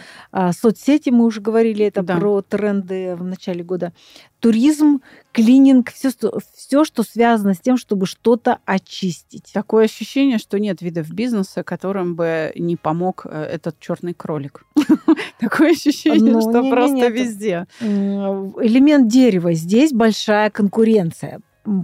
[0.59, 2.17] соцсети, мы уже говорили, это Да.
[2.17, 3.93] про тренды в начале года,
[4.41, 6.11] туризм, клининг, все,
[6.55, 9.51] все, что связано с тем, чтобы что-то очистить.
[9.53, 14.65] Такое ощущение, что нет видов бизнеса, которым бы не помог э, этот черный кролик.
[15.39, 17.67] Такое ощущение, Ну, что просто везде.
[17.83, 19.53] Элемент дерева.
[19.53, 21.41] Здесь большая конкуренция.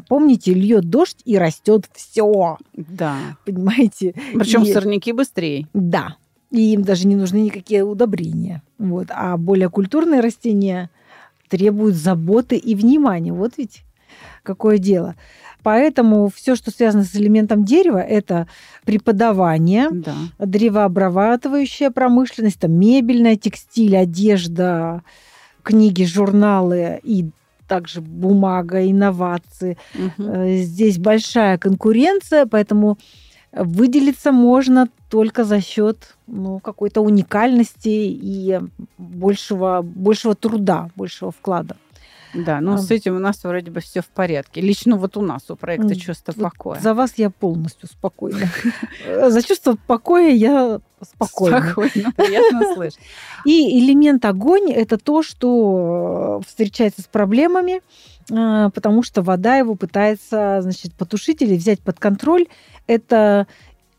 [0.09, 2.57] Помните, льет дождь и растет все.
[2.73, 3.19] Да.
[3.45, 4.15] Понимаете?
[4.35, 5.69] Причем И- сорняки быстрее.
[5.75, 6.17] Да.
[6.51, 8.63] И им даже не нужны никакие удобрения.
[8.79, 9.09] Вот.
[9.11, 10.89] А более культурные растения
[11.49, 13.33] требуют заботы и внимания.
[13.33, 13.83] Вот ведь
[14.43, 15.15] какое дело.
[15.63, 18.47] Поэтому все, что связано с элементом дерева, это
[18.85, 20.15] преподавание, Да.
[20.39, 25.03] древообрабатывающая промышленность, там, мебельная, текстиль, одежда,
[25.63, 27.27] книги, журналы и
[27.67, 29.77] также бумага, инновации.
[30.19, 32.97] Э, Здесь большая конкуренция, поэтому
[33.53, 38.61] выделиться можно только за счет ну, какой-то уникальности и
[38.99, 41.77] большего, большего труда, большего вклада.
[42.35, 42.79] Да, ну А.
[42.79, 44.61] с этим у нас вроде бы все в порядке.
[44.61, 46.81] Лично вот у нас, у проекта «Чувство вот покоя».
[46.81, 48.49] За вас я полностью спокойна.
[49.07, 51.63] Э, За чувство покоя я спокойна.
[51.63, 52.99] Спокойно, приятно слышать.
[53.45, 57.81] И элемент огонь– это то, что э, встречается с проблемами,
[58.31, 62.47] э, потому что вода его пытается значит, потушить или взять под контроль.
[62.87, 63.47] Это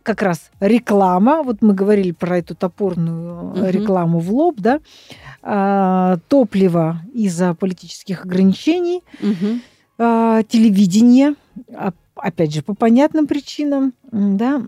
[0.09, 1.43] как раз реклама.
[1.43, 3.65] Вот мы говорили про эту топорную Мгм.
[3.67, 4.79] рекламу в лоб, да.
[5.43, 9.61] А, Топливо из-за политических ограничений, Мгм.
[9.99, 11.35] а, телевидение,
[12.15, 14.61] опять же, по понятным причинам, да,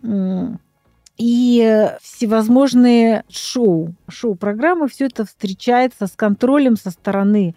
[1.18, 7.56] и всевозможные шоу, шоу-программы, все это встречается с контролем со стороны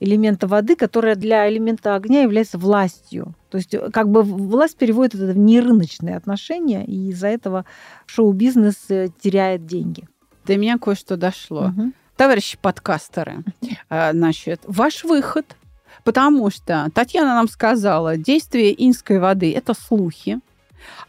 [0.00, 3.34] элемента воды, которая для элемента огня является властью.
[3.50, 7.64] То есть как бы власть переводит это в нерыночные отношения, и из-за этого
[8.06, 10.08] шоу-бизнес э, теряет деньги.
[10.44, 11.66] До меня кое-что дошло.
[11.66, 11.92] Угу.
[12.16, 13.44] Товарищи подкастеры,
[13.90, 15.56] э, значит, ваш выход,
[16.04, 20.40] потому что Татьяна нам сказала, действие инской воды– это слухи,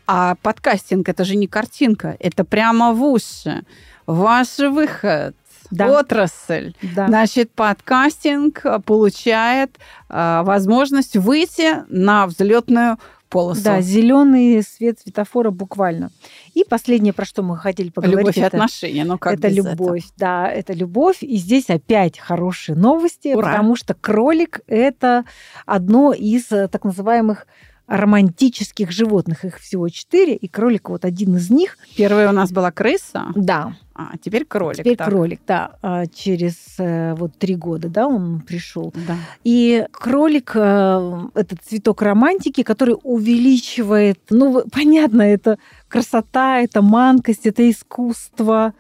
[0.07, 3.63] а подкастинг– это же не картинка, это прямо в уши.
[4.05, 5.35] Ваш выход
[5.71, 5.99] да.
[5.99, 6.73] отрасль.
[6.95, 7.07] Да.
[7.07, 9.77] Значит, подкастинг получает
[10.09, 12.97] э, возможность выйти на взлетную
[13.29, 13.63] полосу.
[13.63, 16.09] Да, зеленый свет светофора буквально.
[16.53, 18.19] И последнее, про что мы хотели поговорить.
[18.19, 20.13] Любовь и отношения, ну как Это любовь, этого?
[20.17, 21.17] да, это любовь.
[21.21, 23.49] И здесь опять хорошие новости, Ура.
[23.49, 25.25] потому что кролик– это
[25.65, 27.47] одно из э, так называемых
[27.87, 29.45] романтических животных.
[29.45, 31.77] Их всего четыре, и кролик вот один из них.
[31.95, 33.25] Первая у нас была крыса.
[33.35, 33.73] Да.
[33.93, 34.79] А теперь кролик.
[34.79, 35.07] Теперь так.
[35.07, 35.77] кролик, да.
[35.81, 38.93] А через э, вот три года, да, он пришел.
[39.07, 39.15] Да.
[39.43, 45.57] И кролик э, этот цветок романтики, который увеличивает, ну понятно, это
[45.87, 48.73] красота, это манкость, это искусство,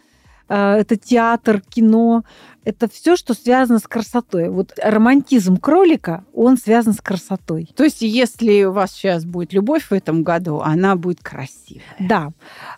[0.47, 2.23] это театр, кино
[2.65, 4.49] это все, что связано с красотой.
[4.49, 7.69] Вот романтизм кролика, он связан с красотой.
[7.75, 11.83] То есть, если у вас сейчас будет любовь в этом году, она будет красивая.
[11.99, 12.31] Да.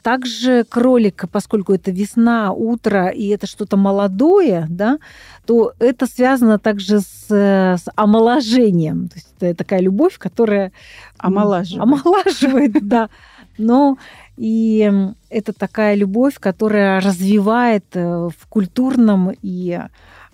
[0.03, 4.99] Также кролик, поскольку это весна, утро, и это что-то молодое, да,
[5.45, 9.07] то это связано также с, с омоложением.
[9.07, 10.73] То есть, это такая любовь, которая
[11.17, 11.83] омолаживает.
[11.83, 13.09] Омолаживает, да.
[13.57, 13.97] Но
[14.37, 14.91] и
[15.29, 19.79] это такая любовь, которая развивает э, в культурном и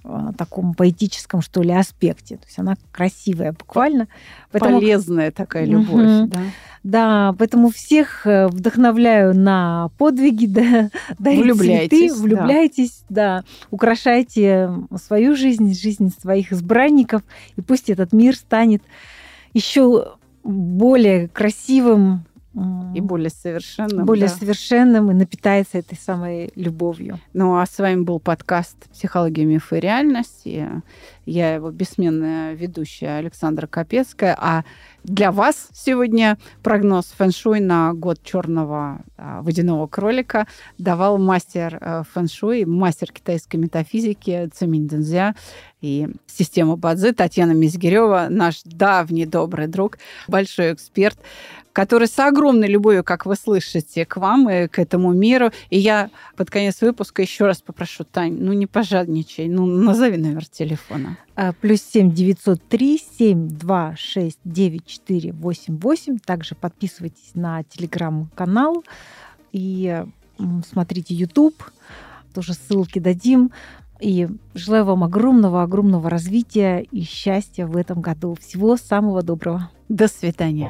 [0.04, 2.36] э, таком поэтическом, что ли, аспекте.
[2.36, 4.10] То есть она красивая буквально.
[4.52, 4.80] Поэтому...
[4.80, 6.28] Полезная такая любовь, угу.
[6.28, 6.42] да.
[6.84, 13.38] Да, поэтому всех э, вдохновляю на подвиги, да, влюбляйтесь, цветы, влюбляйтесь, да.
[13.40, 14.70] да, украшайте
[15.02, 17.22] свою жизнь, жизнь своих избранников,
[17.56, 18.84] и пусть этот мир станет
[19.54, 24.06] еще более красивым, и более совершенным.
[24.06, 24.36] Более да.
[24.36, 27.20] совершенным и напитается этой самой любовью.
[27.34, 30.42] Ну, а с вами был подкаст «Психология, мифы и реальность».
[30.46, 30.64] И
[31.26, 34.38] я его бессменная ведущая Александра Капецкая.
[34.40, 34.66] А
[35.04, 40.48] для вас сегодня прогноз фэншуй на год черного а, водяного кролика
[40.78, 45.36] давал мастер а, фэншуй, мастер китайской метафизики Циминь Дэнзя
[45.82, 49.98] и система Бадзи Татьяна Мизгирева, наш давний добрый друг,
[50.28, 51.18] большой эксперт
[51.74, 55.52] который с огромной любовью, как вы слышите, к вам и к этому миру.
[55.70, 60.46] И я под конец выпуска еще раз попрошу, Тань, ну не пожадничай, ну назови номер
[60.46, 61.18] телефона.
[61.36, 66.20] А, плюс семь девятьсот три семь два шесть девять четыре восемь восемь.
[66.20, 68.84] Также подписывайтесь на телеграм-канал
[69.52, 70.06] и
[70.70, 71.64] смотрите YouTube.
[72.34, 73.52] Тоже ссылки дадим.
[74.00, 78.36] И желаю вам огромного-огромного развития и счастья в этом году.
[78.40, 79.70] Всего самого доброго.
[79.88, 80.70] До свидания.